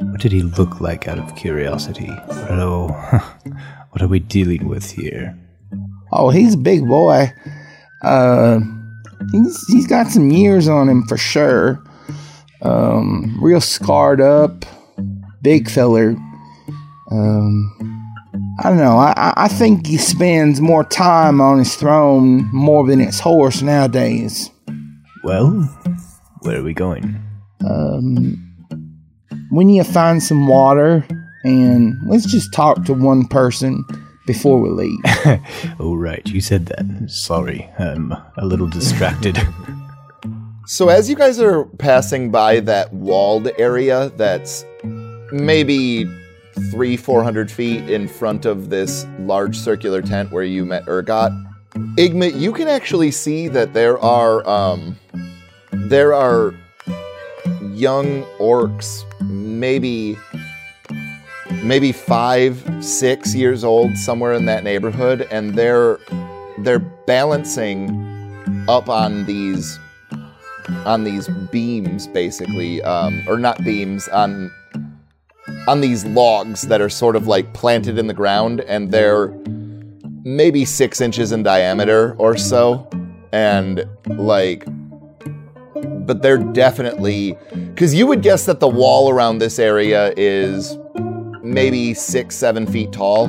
[0.00, 2.10] What did he look like out of curiosity?
[2.46, 2.88] Hello,
[3.90, 5.36] what are we dealing with here?
[6.12, 7.32] Oh, he's a big boy.
[8.02, 8.60] Uh,
[9.32, 11.82] he's he's got some years on him for sure.
[12.62, 14.64] Um, real scarred up,
[15.42, 16.16] big feller.
[17.10, 17.91] Um,
[18.60, 18.98] I don't know.
[18.98, 23.62] I I- I think he spends more time on his throne more than his horse
[23.62, 24.50] nowadays.
[25.24, 25.50] Well,
[26.42, 27.16] where are we going?
[27.64, 28.36] Um,
[29.52, 31.04] we need to find some water,
[31.44, 33.84] and let's just talk to one person
[34.26, 35.00] before we leave.
[35.80, 36.84] Oh, right, you said that.
[37.08, 39.38] Sorry, I'm a little distracted.
[40.66, 44.64] So as you guys are passing by that walled area that's
[45.32, 46.06] maybe
[46.70, 51.30] three, four hundred feet in front of this large circular tent where you met Urgot,
[51.96, 54.96] Igmit, you can actually see that there are um,
[55.72, 56.54] there are
[57.72, 60.18] young orcs, maybe
[61.62, 65.98] maybe five, six years old, somewhere in that neighborhood, and they're
[66.58, 67.88] they're balancing
[68.68, 69.78] up on these
[70.84, 74.50] on these beams, basically, um, or not beams on
[75.68, 79.28] on these logs that are sort of like planted in the ground, and they're
[80.24, 82.88] maybe six inches in diameter or so,
[83.32, 84.64] and like
[86.04, 90.76] but they're definitely because you would guess that the wall around this area is
[91.42, 93.26] maybe six, seven feet tall,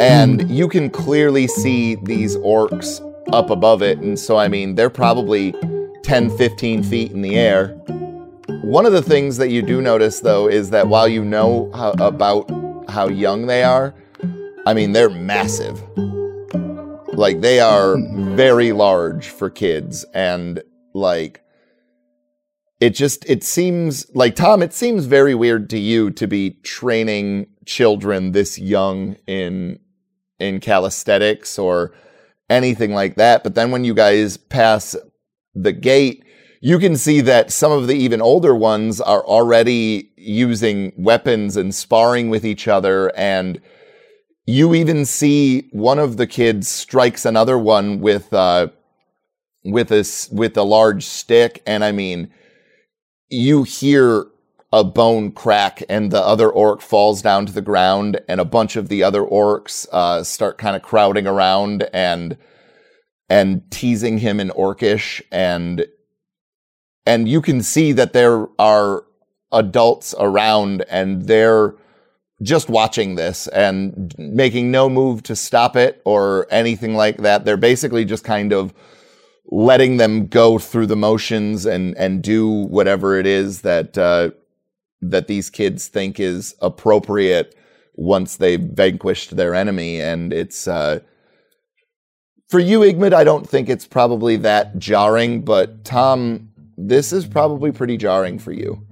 [0.00, 0.50] and hmm.
[0.50, 3.00] you can clearly see these orcs
[3.32, 3.98] up above it.
[3.98, 5.54] And so, I mean, they're probably
[6.02, 7.76] 10, 15 feet in the air.
[8.72, 9.84] One of the things that you do mm-hmm.
[9.84, 12.50] notice, though, is that while you know how, about
[12.88, 13.94] how young they are,
[14.64, 15.78] I mean, they're massive.
[17.12, 18.34] Like, they are mm-hmm.
[18.34, 20.62] very large for kids, and
[20.94, 21.42] like,
[22.80, 27.48] it just it seems like Tom it seems very weird to you to be training
[27.66, 29.80] children this young in
[30.38, 31.92] in calisthenics or
[32.48, 34.96] anything like that but then when you guys pass
[35.54, 36.24] the gate
[36.64, 41.74] you can see that some of the even older ones are already using weapons and
[41.74, 43.60] sparring with each other and
[44.46, 48.68] you even see one of the kids strikes another one with uh
[49.64, 52.30] with a with a large stick and i mean
[53.28, 54.26] you hear
[54.72, 58.76] a bone crack and the other orc falls down to the ground and a bunch
[58.76, 62.36] of the other orcs uh, start kind of crowding around and
[63.28, 65.86] and teasing him in orcish and
[67.06, 69.04] and you can see that there are
[69.52, 71.74] adults around and they're
[72.42, 77.56] just watching this and making no move to stop it or anything like that they're
[77.56, 78.72] basically just kind of
[79.52, 84.30] letting them go through the motions and and do whatever it is that uh,
[85.02, 87.54] that these kids think is appropriate
[87.94, 90.00] once they've vanquished their enemy.
[90.00, 91.00] And it's uh,
[92.48, 93.12] for you, Igmit.
[93.12, 98.52] I don't think it's probably that jarring, but Tom, this is probably pretty jarring for
[98.52, 98.84] you.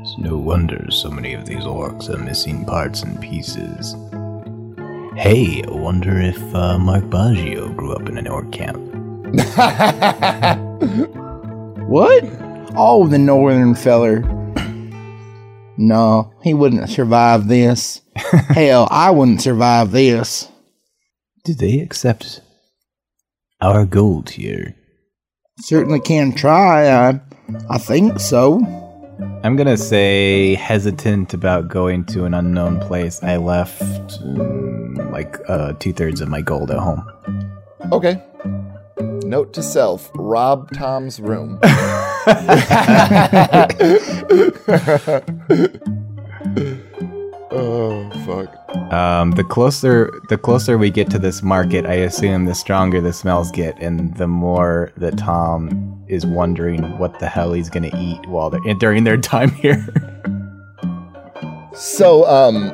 [0.00, 3.94] It's no wonder so many of these orcs are missing parts and pieces.
[5.16, 8.78] Hey, I wonder if uh, Mark Baggio grew up in an orc camp.
[11.92, 12.24] What?
[12.74, 14.20] Oh, the northern feller.
[15.76, 18.00] No, he wouldn't survive this.
[18.16, 20.48] Hell, I wouldn't survive this.
[21.44, 22.40] Did they accept
[23.60, 24.74] our gold here?
[25.60, 26.88] Certainly can try.
[26.88, 27.20] I,
[27.68, 28.60] I think so.
[29.44, 33.22] I'm gonna say hesitant about going to an unknown place.
[33.22, 37.04] I left mm, like uh, two thirds of my gold at home.
[37.92, 38.22] Okay.
[39.24, 41.60] Note to self: rob Tom's room.
[47.52, 48.92] oh fuck.
[48.92, 53.12] Um, the closer the closer we get to this market, I assume the stronger the
[53.12, 58.26] smells get, and the more that Tom is wondering what the hell he's gonna eat
[58.26, 59.86] while they're during their time here.
[61.74, 62.72] So, um,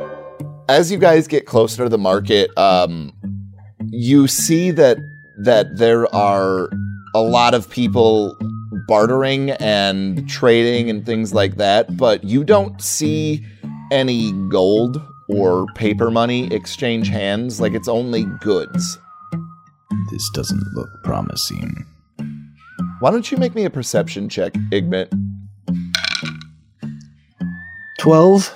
[0.69, 3.13] as you guys get closer to the market, um,
[3.91, 4.99] you see that
[5.39, 6.69] that there are
[7.15, 8.37] a lot of people
[8.89, 13.45] bartering and trading and things like that, but you don't see
[13.91, 17.61] any gold or paper money exchange hands.
[17.61, 18.99] Like it's only goods.
[20.11, 21.87] This doesn't look promising.
[23.01, 25.13] Why don't you make me a perception check, Igmit?
[28.01, 28.53] 12?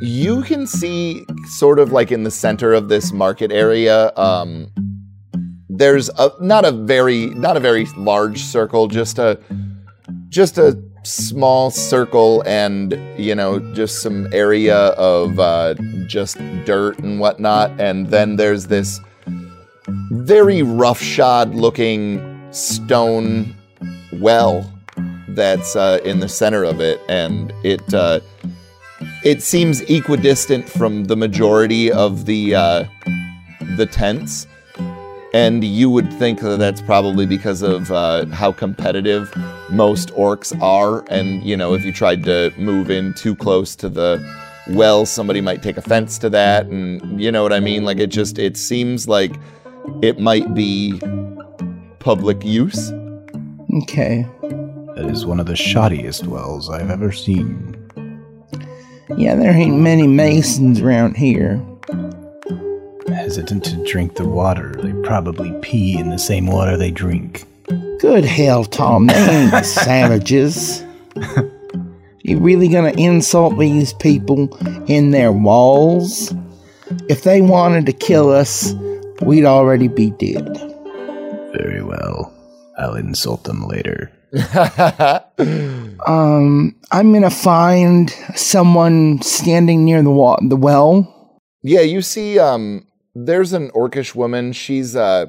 [0.00, 1.24] You can see,
[1.56, 4.70] sort of like in the center of this market area, um,
[5.68, 9.38] there's a not a very not a very large circle, just a
[10.28, 10.72] just a
[11.04, 15.74] small circle and you know just some area of uh,
[16.06, 17.78] just dirt and whatnot.
[17.80, 19.00] And then there's this
[20.10, 23.54] very roughshod looking stone
[24.14, 24.70] well
[25.28, 27.00] that's uh, in the center of it.
[27.08, 28.20] And it uh,
[29.24, 32.84] it seems equidistant from the majority of the uh,
[33.76, 34.46] the tents.
[35.32, 39.34] And you would think that that's probably because of uh, how competitive
[39.70, 41.04] most orcs are.
[41.10, 44.24] And, you know, if you tried to move in too close to the
[44.70, 46.66] well, somebody might take offense to that.
[46.66, 47.84] And, you know what I mean?
[47.84, 49.32] Like, it just, it seems like
[50.02, 51.00] it might be
[51.98, 52.90] public use.
[53.82, 54.26] Okay.
[54.94, 57.76] That is one of the shoddiest wells I've ever seen.
[59.16, 61.60] Yeah, there ain't many masons around here.
[63.08, 64.74] Hesitant to drink the water.
[64.82, 67.44] They probably pee in the same water they drink.
[68.00, 69.06] Good hell, Tom.
[69.06, 69.14] They
[69.52, 70.84] ain't savages.
[72.22, 74.54] You really gonna insult these people
[74.86, 76.34] in their walls?
[77.08, 78.72] If they wanted to kill us,
[79.22, 80.46] we'd already be dead.
[81.52, 82.32] Very well.
[82.78, 84.10] I'll insult them later.
[86.06, 91.40] Um, I'm gonna find someone standing near the wa- the well.
[91.62, 94.52] Yeah, you see, um, there's an orcish woman.
[94.52, 95.26] She's uh,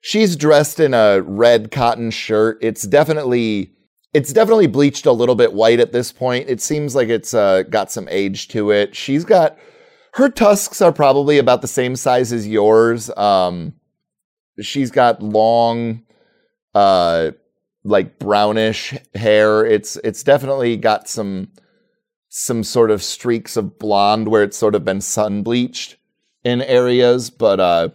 [0.00, 2.58] she's dressed in a red cotton shirt.
[2.60, 3.72] It's definitely,
[4.14, 6.48] it's definitely bleached a little bit white at this point.
[6.48, 8.94] It seems like it's uh, got some age to it.
[8.96, 9.58] She's got
[10.14, 13.10] her tusks are probably about the same size as yours.
[13.16, 13.74] Um,
[14.60, 16.02] she's got long,
[16.74, 17.32] uh,
[17.84, 19.64] like brownish hair.
[19.64, 21.52] It's it's definitely got some
[22.28, 25.96] some sort of streaks of blonde where it's sort of been sun bleached
[26.44, 27.88] in areas, but uh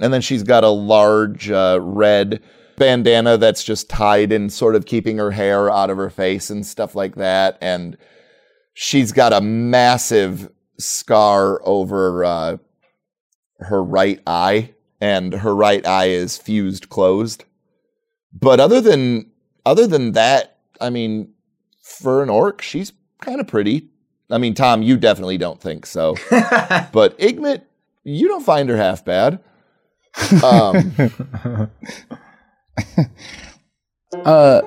[0.00, 2.42] and then she's got a large uh, red
[2.76, 6.64] bandana that's just tied and sort of keeping her hair out of her face and
[6.64, 7.58] stuff like that.
[7.60, 7.96] And
[8.72, 12.56] she's got a massive scar over uh,
[13.58, 17.44] her right eye, and her right eye is fused closed.
[18.32, 19.30] But other than
[19.66, 21.32] other than that, I mean,
[21.82, 23.88] for an orc, she's kind of pretty.
[24.30, 27.62] I mean, Tom, you definitely don't think so, but Igmit,
[28.04, 29.40] you don't find her half bad.
[30.44, 31.70] Um,
[34.24, 34.60] Uh,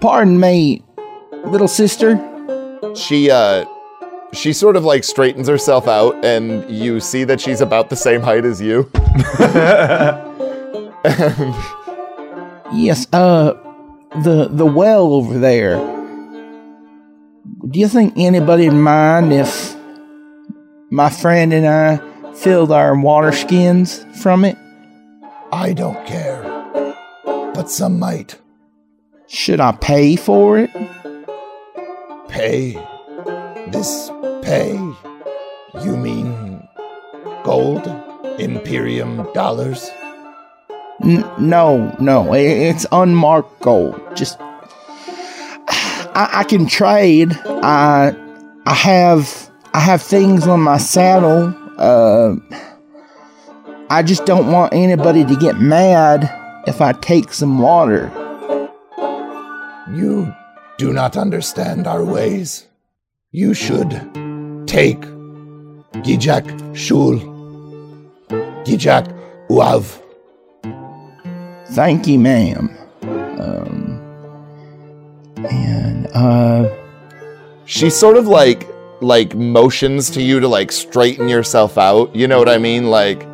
[0.00, 0.82] pardon me,
[1.44, 2.16] little sister.
[2.96, 3.66] she uh,
[4.32, 8.22] she sort of like straightens herself out, and you see that she's about the same
[8.22, 8.90] height as you.
[12.72, 13.54] Yes, uh,
[14.22, 15.76] the the well over there.
[17.70, 19.74] Do you think anybody'd mind if
[20.90, 21.98] my friend and I
[22.34, 24.56] filled our water skins from it?
[25.52, 26.42] I don't care.
[27.54, 28.38] But some might.
[29.26, 30.70] Should I pay for it?
[32.28, 32.72] Pay?
[33.68, 34.10] This
[34.42, 34.72] pay?
[35.82, 36.66] You mean
[37.44, 37.86] gold?
[38.38, 39.90] Imperium dollars?
[41.02, 44.00] N- no, no, it's unmarked gold.
[44.14, 44.38] Just
[46.18, 47.32] I, I can trade.
[47.46, 48.14] I
[48.66, 51.54] I have I have things on my saddle.
[51.78, 52.36] Uh,
[53.90, 56.28] I just don't want anybody to get mad
[56.66, 58.10] if I take some water.
[59.90, 60.34] You
[60.76, 62.66] do not understand our ways.
[63.30, 63.90] You should
[64.66, 65.00] take
[66.04, 67.18] Gijak Shul.
[68.64, 69.08] Gijak
[69.48, 70.02] Uav.
[71.68, 72.68] Thank you, ma'am.
[73.02, 74.00] Um,
[75.48, 76.68] and uh,
[77.64, 78.68] she sort of like
[79.00, 82.14] like motions to you to like straighten yourself out.
[82.14, 82.90] You know what I mean?
[82.90, 83.27] Like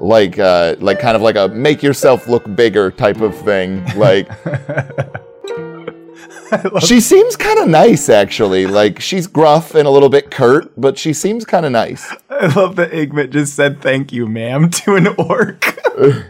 [0.00, 3.84] like uh like kind of like a make yourself look bigger type of thing.
[3.96, 4.28] Like
[6.80, 8.66] she seems kind of nice actually.
[8.66, 12.12] Like she's gruff and a little bit curt, but she seems kind of nice.
[12.30, 15.78] I love that Igmit just said thank you, ma'am, to an orc.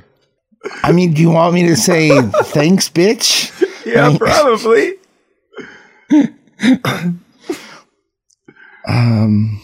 [0.83, 3.51] I mean, do you want me to say thanks, bitch?
[3.87, 4.95] yeah, Like- probably.
[8.89, 9.61] Um,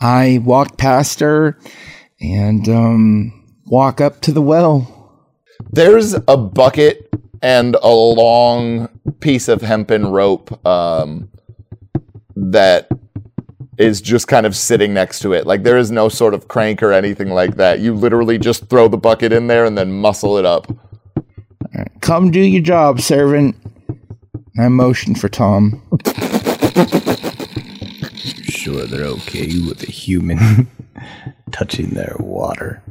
[0.00, 1.58] I walk past her
[2.20, 4.96] and um, walk up to the well.
[5.70, 7.12] There's a bucket
[7.42, 8.88] and a long
[9.20, 11.30] piece of hempen rope um,
[12.36, 12.88] that
[13.78, 15.46] is just kind of sitting next to it.
[15.46, 17.80] Like there is no sort of crank or anything like that.
[17.80, 20.66] You literally just throw the bucket in there and then muscle it up.
[22.00, 23.56] Come do your job, servant.
[24.58, 25.82] I motion for Tom.
[28.60, 30.68] Sure, they're okay with a human
[31.50, 32.82] touching their water.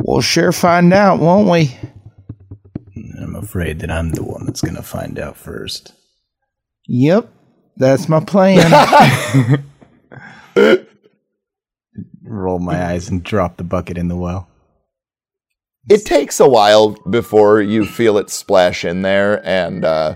[0.00, 1.76] We'll sure find out, won't we?
[3.20, 5.92] I'm afraid that I'm the one that's gonna find out first.
[6.86, 7.32] Yep,
[7.78, 9.64] that's my plan.
[12.22, 14.48] Roll my eyes and drop the bucket in the well.
[15.90, 20.14] It takes a while before you feel it splash in there, and uh,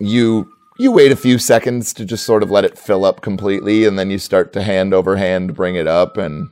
[0.00, 0.50] you
[0.82, 3.98] you wait a few seconds to just sort of let it fill up completely, and
[3.98, 6.48] then you start to hand over hand bring it up, and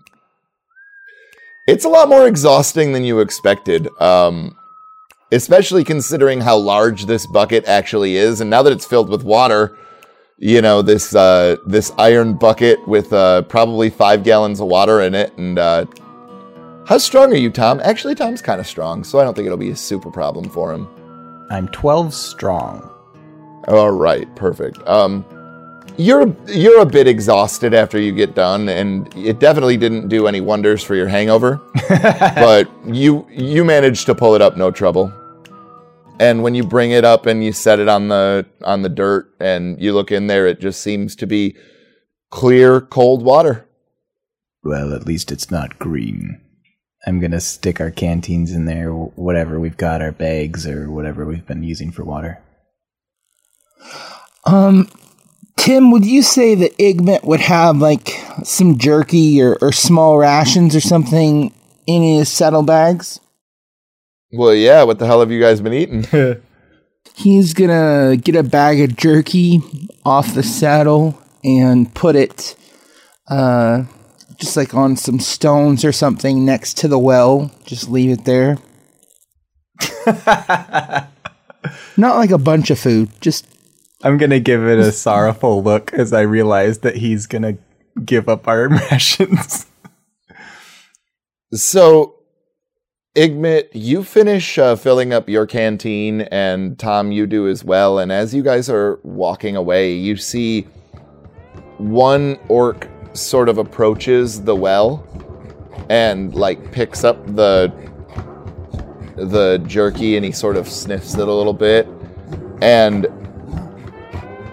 [1.67, 3.89] it's a lot more exhausting than you expected.
[4.01, 4.57] Um,
[5.33, 9.77] especially considering how large this bucket actually is, and now that it's filled with water,
[10.39, 15.15] you know this uh, this iron bucket with uh, probably five gallons of water in
[15.15, 15.87] it, and uh,
[16.87, 17.81] how strong are you, Tom?
[17.83, 20.73] Actually, Tom's kind of strong, so I don't think it'll be a super problem for
[20.73, 20.89] him.
[21.51, 23.00] I'm 12 strong.
[23.69, 24.79] All right, perfect.
[24.89, 25.25] Um,
[25.97, 30.41] you're you're a bit exhausted after you get done, and it definitely didn't do any
[30.41, 31.61] wonders for your hangover.
[31.89, 35.13] but you you managed to pull it up, no trouble.
[36.19, 39.35] and when you bring it up and you set it on the on the dirt
[39.41, 41.55] and you look in there, it just seems to be
[42.31, 43.67] clear, cold water.
[44.63, 46.41] Well, at least it's not green.
[47.07, 51.47] I'm gonna stick our canteens in there, whatever we've got, our bags or whatever we've
[51.47, 52.41] been using for water.
[54.45, 54.89] Um,
[55.57, 60.75] Tim, would you say that Igmit would have like some jerky or, or small rations
[60.75, 61.53] or something
[61.87, 63.21] in his saddlebags?
[64.33, 64.85] Well, yeah.
[64.85, 66.07] What the hell have you guys been eating?
[67.15, 69.61] He's gonna get a bag of jerky
[70.05, 72.57] off the saddle and put it,
[73.29, 73.85] uh,
[74.37, 77.51] just like on some stones or something next to the well.
[77.65, 78.57] Just leave it there.
[81.97, 83.47] Not like a bunch of food, just
[84.03, 87.59] I'm gonna give it a sorrowful look as I realize that he's gonna
[88.05, 89.67] give up our rations.
[91.53, 92.15] So,
[93.17, 97.99] Igmit, you finish uh, filling up your canteen, and Tom, you do as well.
[97.99, 100.63] And as you guys are walking away, you see
[101.77, 105.05] one orc sort of approaches the well
[105.89, 107.73] and like picks up the
[109.17, 111.89] the jerky and he sort of sniffs it a little bit
[112.63, 113.07] and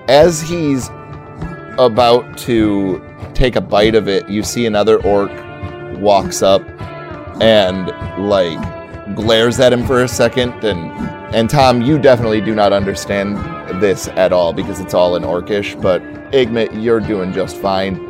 [0.08, 0.90] as he's
[1.78, 3.02] about to
[3.34, 5.32] take a bite of it you see another orc
[6.00, 6.62] walks up
[7.42, 7.88] and
[8.28, 8.58] like
[9.16, 10.52] glares at him for a second.
[10.64, 10.92] And
[11.36, 13.38] and Tom you definitely do not understand
[13.82, 16.02] this at all because it's all in orcish but
[16.32, 18.04] Igmit you're doing just fine.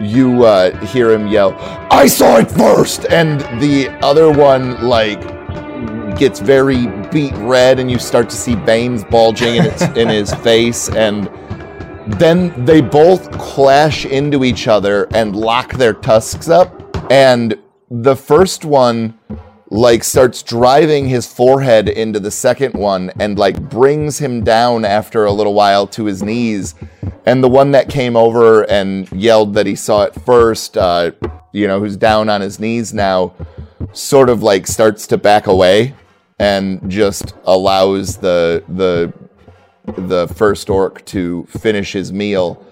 [0.00, 1.56] You uh, hear him yell
[1.90, 3.06] I saw it first!
[3.06, 5.37] And the other one like
[6.18, 10.34] gets very beet red and you start to see veins bulging in, its, in his
[10.44, 11.30] face and
[12.18, 17.58] then they both clash into each other and lock their tusks up and
[17.90, 19.18] the first one
[19.70, 25.26] like starts driving his forehead into the second one and like brings him down after
[25.26, 26.74] a little while to his knees
[27.26, 31.10] and the one that came over and yelled that he saw it first uh,
[31.52, 33.34] you know who's down on his knees now
[33.92, 35.94] sort of like starts to back away
[36.38, 39.12] and just allows the the
[40.02, 42.64] the first orc to finish his meal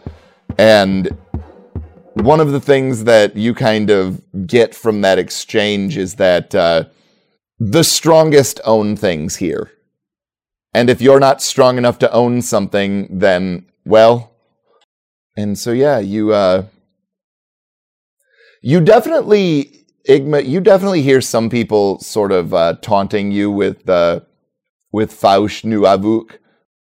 [0.59, 1.16] and
[2.22, 6.84] one of the things that you kind of get from that exchange is that uh,
[7.59, 9.70] the strongest own things here.
[10.72, 14.32] And if you're not strong enough to own something, then, well.
[15.36, 16.64] And so, yeah, you, uh,
[18.62, 19.76] you definitely,
[20.08, 24.20] Igmit, you definitely hear some people sort of uh, taunting you with, uh,
[24.92, 26.38] with Fausch Nuavuk.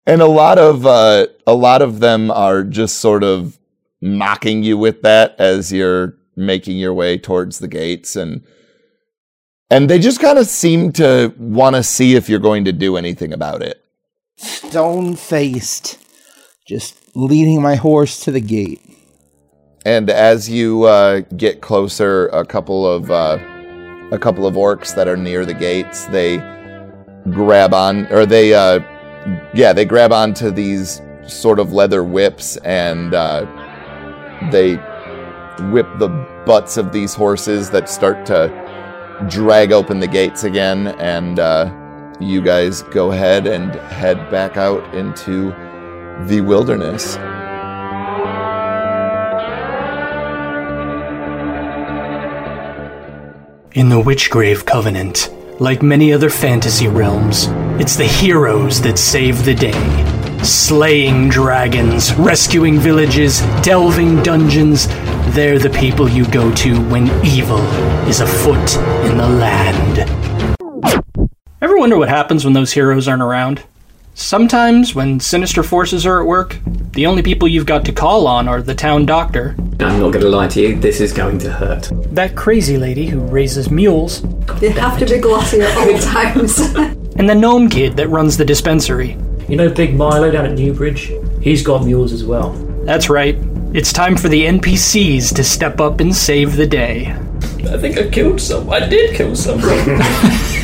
[0.07, 3.59] And a lot of, uh, a lot of them are just sort of
[4.01, 8.43] mocking you with that as you're making your way towards the gates and
[9.73, 12.97] and they just kind of seem to want to see if you're going to do
[12.97, 13.81] anything about it.
[14.37, 15.99] stone faced,
[16.67, 18.81] just leading my horse to the gate.
[19.85, 23.39] And as you uh, get closer, a couple of uh,
[24.13, 26.39] a couple of orcs that are near the gates, they
[27.31, 28.81] grab on, or they, uh,
[29.55, 33.47] yeah, they grab onto these sort of leather whips, and uh,
[34.51, 34.75] they
[35.71, 36.09] whip the
[36.45, 38.49] butts of these horses that start to
[39.29, 41.73] drag open the gates again, and uh,
[42.21, 45.51] you guys go ahead and head back out into
[46.27, 47.17] the wilderness.
[53.73, 57.47] In the Witchgrave Covenant, like many other fantasy realms,
[57.81, 60.43] it's the heroes that save the day.
[60.43, 64.89] Slaying dragons, rescuing villages, delving dungeons,
[65.37, 67.61] they're the people you go to when evil
[68.09, 68.77] is afoot
[69.09, 69.99] in the land.
[71.63, 73.63] Ever wonder what happens when those heroes aren't around?
[74.15, 76.59] Sometimes, when sinister forces are at work,
[76.93, 80.21] the only people you've got to call on are the town doctor, I'm not going
[80.21, 81.91] to lie to you, this is going to hurt.
[82.15, 84.23] that crazy lady who raises mules,
[84.59, 86.59] They have to be glossy at all times.
[87.17, 89.17] and the gnome kid that runs the dispensary.
[89.49, 91.11] You know Big Milo down at Newbridge?
[91.41, 92.51] He's got mules as well.
[92.85, 93.37] That's right.
[93.73, 97.17] It's time for the NPCs to step up and save the day.
[97.71, 98.69] I think I killed some.
[98.71, 100.01] I did kill someone.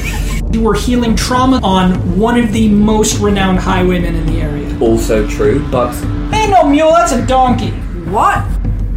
[0.52, 4.78] You were healing trauma on one of the most renowned highwaymen in the area.
[4.80, 5.94] also true, but
[6.34, 7.70] Ain't no mule, that's a donkey.
[8.10, 8.44] what?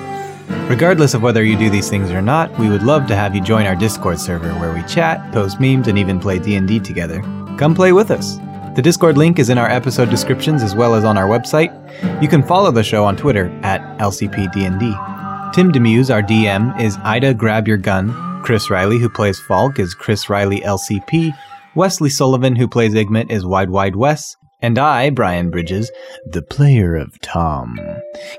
[0.69, 3.41] Regardless of whether you do these things or not, we would love to have you
[3.41, 7.21] join our Discord server where we chat, post memes, and even play D&D together.
[7.57, 8.37] Come play with us.
[8.77, 11.73] The Discord link is in our episode descriptions as well as on our website.
[12.21, 15.51] You can follow the show on Twitter at LCPDND.
[15.51, 18.13] Tim Demuse, our DM, is Ida Grab Your Gun.
[18.43, 21.35] Chris Riley, who plays Falk, is Chris Riley LCP.
[21.73, 24.35] Wesley Sullivan, who plays Igmit, is Wide Wide Wes.
[24.61, 25.89] And I, Brian Bridges,
[26.27, 27.79] the player of Tom,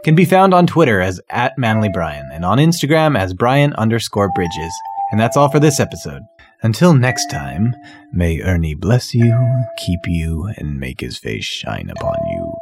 [0.04, 4.72] can be found on Twitter as at ManlyBrian and on Instagram as Brian underscore Bridges.
[5.10, 6.22] And that's all for this episode.
[6.60, 7.76] Until next time,
[8.12, 9.32] may Ernie bless you,
[9.76, 12.52] keep you, and make his face shine upon you.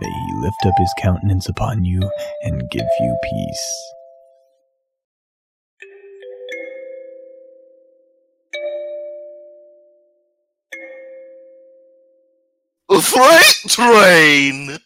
[0.00, 2.10] May he lift up his countenance upon you
[2.42, 3.92] and give you peace.
[13.02, 14.78] Freight train!